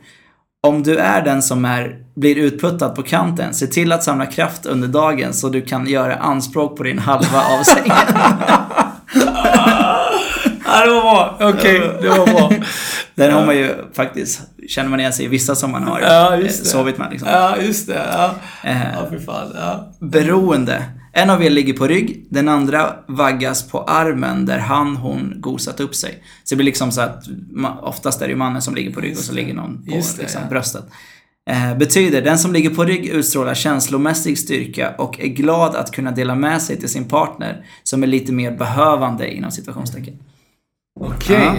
[0.67, 4.65] Om du är den som är, blir utputtad på kanten, se till att samla kraft
[4.65, 7.95] under dagen så du kan göra anspråk på din halva av sängen.
[10.67, 11.37] Ja, det var bra.
[11.49, 12.51] Okej, det var bra.
[13.15, 16.39] Den har man ju faktiskt, känner man igen sig i vissa som man har Ja,
[16.49, 17.07] sovit med.
[17.11, 17.29] Liksom.
[17.29, 18.01] Ja, just det.
[18.13, 18.31] Ja,
[18.63, 19.51] Eh, ja fy fan.
[19.55, 19.87] Ja.
[19.99, 20.83] beroende.
[21.17, 25.79] En av er ligger på rygg, den andra vaggas på armen där han, hon gosat
[25.79, 26.23] upp sig.
[26.43, 27.23] Så det blir liksom så att
[27.81, 30.17] oftast är det ju mannen som ligger på rygg och så ligger någon på Just
[30.17, 30.49] det, liksom, ja.
[30.49, 30.85] bröstet.
[31.49, 36.11] Eh, betyder, den som ligger på rygg utstrålar känslomässig styrka och är glad att kunna
[36.11, 40.13] dela med sig till sin partner som är lite mer behövande inom situationstecken.
[40.99, 41.43] Okej.
[41.43, 41.53] Ja.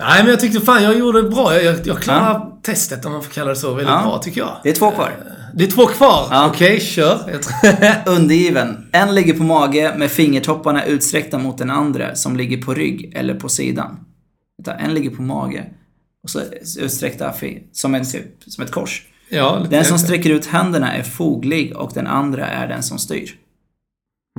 [0.00, 1.54] Nej, men jag tyckte fan jag gjorde det bra.
[1.54, 4.02] Jag, jag, jag klarade testet, om man får kalla det så, väldigt Ja.
[4.02, 4.56] bra tycker jag.
[4.62, 5.12] Det är två kvar.
[5.54, 6.28] Det är två kvar.
[6.30, 6.46] Ja.
[6.50, 7.20] Okej, kör.
[7.32, 7.86] Jag tror-
[8.16, 8.88] Undergiven.
[8.92, 13.34] En ligger på mage med fingertopparna utsträckta mot den andra som ligger på rygg eller
[13.34, 13.96] på sidan.
[14.78, 15.64] En ligger på mage
[16.22, 16.40] och så
[16.80, 17.32] utsträckta
[17.72, 18.04] som, en,
[18.46, 19.02] som ett kors.
[19.28, 23.30] ja, Den som sträcker ut händerna är foglig och den andra är den som styr.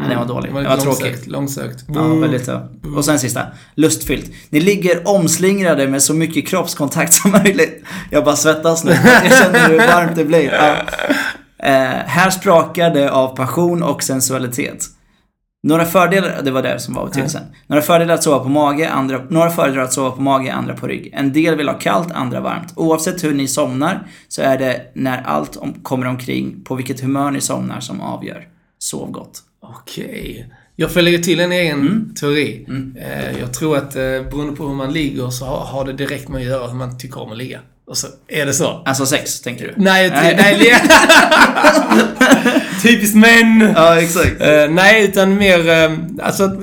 [0.02, 0.54] Ja, den var dålig.
[0.54, 1.28] Det Det var var lite tråkigt.
[1.28, 1.86] långsökt.
[1.88, 2.62] Ja, väldigt så.
[2.95, 3.41] Och sen sista.
[3.76, 4.32] Lustfyllt.
[4.50, 7.84] Ni ligger omslingrade med så mycket kroppskontakt som möjligt.
[8.12, 8.91] Jag bara svettas nu.
[8.91, 10.54] Jag känner hur varmt det blir.
[10.54, 10.76] Ja.
[11.64, 14.86] Eh, här sprakar det av passion och sensualitet.
[15.64, 17.41] Några fördelar, det var det som var betydelsen.
[17.68, 20.88] Några fördelar att sova på mage, andra, några fördelar att sova på mage, andra på
[20.88, 21.10] rygg.
[21.14, 22.74] En del vill ha kallt, andra varmt.
[22.76, 27.32] Oavsett hur ni somnar så är det när allt om, kommer omkring på vilket humör
[27.32, 28.47] ni somnar som avgör.
[28.80, 29.41] Sov gott.
[29.62, 30.47] Okej.
[30.76, 32.14] Jag får lägga till en egen Mm.
[32.20, 32.68] teori.
[32.99, 36.41] Eh, jag tror att eh, beroende på hur man ligger så har, det direkt med
[36.41, 37.60] att göra hur man tycker om att ligga.
[37.88, 38.84] Och så är det så.
[38.86, 39.74] Alltså sex, tänker du?
[39.78, 40.36] Nej, Nej.
[40.38, 40.57] nej.
[40.60, 40.72] nej
[42.84, 43.74] Typiskt män!
[43.76, 44.41] Ja, exakt.
[44.41, 45.60] Eh, nej, utan mer...
[46.22, 46.62] alltså,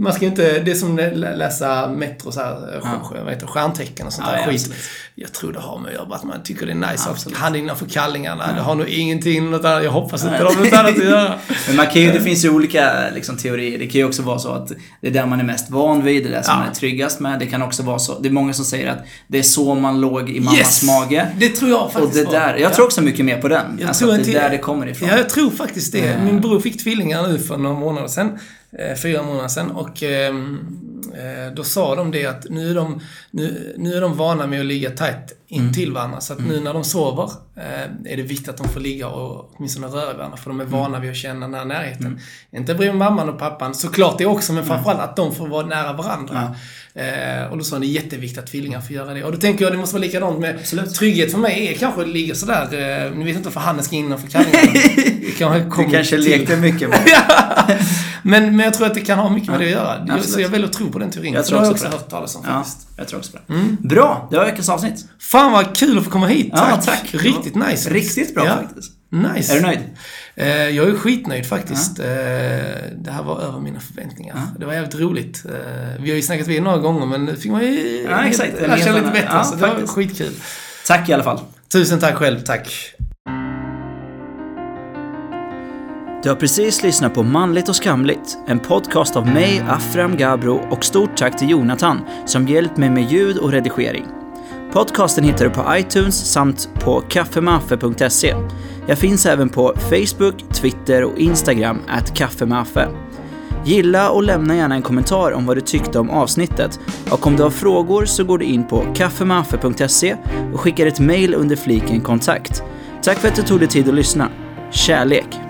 [0.00, 3.12] man ska inte, det är som läsa Metro, så här, ja.
[3.24, 4.60] vad heter stjärntecken och sånt ja, där ja, skit.
[4.60, 4.80] absolut.
[5.14, 7.08] Jag tror det har med att göra att man tycker det är nice.
[7.26, 8.54] Ja, han innanför kallingarna, ja.
[8.54, 11.34] det har nog ingenting något annat, jag hoppas inte det har något annat att göra.
[11.66, 13.78] Men man kan ju, det finns ju olika liksom, teorier.
[13.78, 16.24] Det kan ju också vara så att det är där man är mest van vid,
[16.24, 17.38] det är där som man är tryggast med.
[17.38, 20.00] Det kan också vara så, det är många som säger att det är så man
[20.00, 20.82] låg i mammas yes!
[20.82, 21.26] mage.
[21.38, 23.76] Det tror jag faktiskt och det där, Jag tror också mycket mer på den.
[23.80, 25.08] Jag alltså tror att det är där det kommer ifrån.
[25.08, 26.20] Ja, jag tror faktiskt det.
[26.24, 28.38] Min bror fick tvillingar nu för några månader sedan.
[29.02, 29.70] Fyra månader sedan.
[29.70, 30.58] Och ehm,
[31.14, 33.00] eh, då sa de det att nu är de,
[33.30, 35.94] nu, nu är de vana med att ligga tätt intill mm.
[35.94, 36.20] varandra.
[36.20, 39.50] Så att nu när de sover eh, är det viktigt att de får ligga och
[39.56, 40.36] åtminstone röra varandra.
[40.36, 42.06] För de är vana vid att känna den här närheten.
[42.06, 42.18] Mm.
[42.52, 45.92] Inte bredvid mamman och pappan, såklart det också, men framförallt att de får vara nära
[45.92, 46.56] varandra.
[46.94, 49.24] Eh, och då sa han det är jätteviktigt att tvillingar får göra det.
[49.24, 50.94] Och då tänker jag det måste vara likadant med Absolut.
[50.94, 54.28] trygghet för mig är kanske ligger sådär, eh, nu vet inte för Hannes ska innanför
[54.28, 54.72] kallingarna.
[55.38, 57.00] kanske du kanske lekte mycket med
[58.22, 60.04] men, men jag tror att det kan ha mycket med det att göra.
[60.08, 61.34] Ja, så jag väljer att tro på den teorin.
[61.34, 62.88] Jag tror också det har jag också hört talas om faktiskt.
[62.96, 63.54] Jag tror också på det.
[63.54, 63.76] Mm.
[63.80, 65.04] Bra, det var veckans avsnitt.
[65.20, 66.52] Fan vad kul att få komma hit.
[66.52, 66.70] Tack.
[66.70, 67.14] Ja, tack.
[67.14, 67.90] Riktigt nice.
[67.90, 68.92] Riktigt bra faktiskt.
[69.12, 69.52] Nice.
[69.52, 69.80] Är du nöjd?
[70.34, 71.98] Eh, jag är skitnöjd faktiskt.
[71.98, 72.04] Ja.
[72.04, 72.10] Eh,
[72.96, 74.36] det här var över mina förväntningar.
[74.36, 74.60] Ja.
[74.60, 75.44] Det var jävligt roligt.
[75.46, 78.78] Eh, vi har ju snackat vid några gånger men nu fick man ju ja, lära
[78.78, 79.44] känna lite bättre.
[79.44, 80.32] Så det var skitkul.
[80.86, 81.40] Tack i alla fall.
[81.72, 82.40] Tusen tack själv.
[82.40, 82.94] Tack.
[86.22, 90.84] Du har precis lyssnat på Manligt och skamligt, en podcast av mig, Afram Gabro och
[90.84, 94.06] stort tack till Jonathan som hjälpt mig med ljud och redigering.
[94.72, 98.34] Podcasten hittar du på iTunes samt på kaffemaffe.se.
[98.86, 102.88] Jag finns även på Facebook, Twitter och Instagram, at kaffemaffe.
[103.64, 106.80] Gilla och lämna gärna en kommentar om vad du tyckte om avsnittet.
[107.10, 110.16] Och om du har frågor så går du in på kaffemaffe.se
[110.52, 112.62] och skickar ett mail under fliken kontakt.
[113.02, 114.28] Tack för att du tog dig tid att lyssna.
[114.70, 115.49] Kärlek!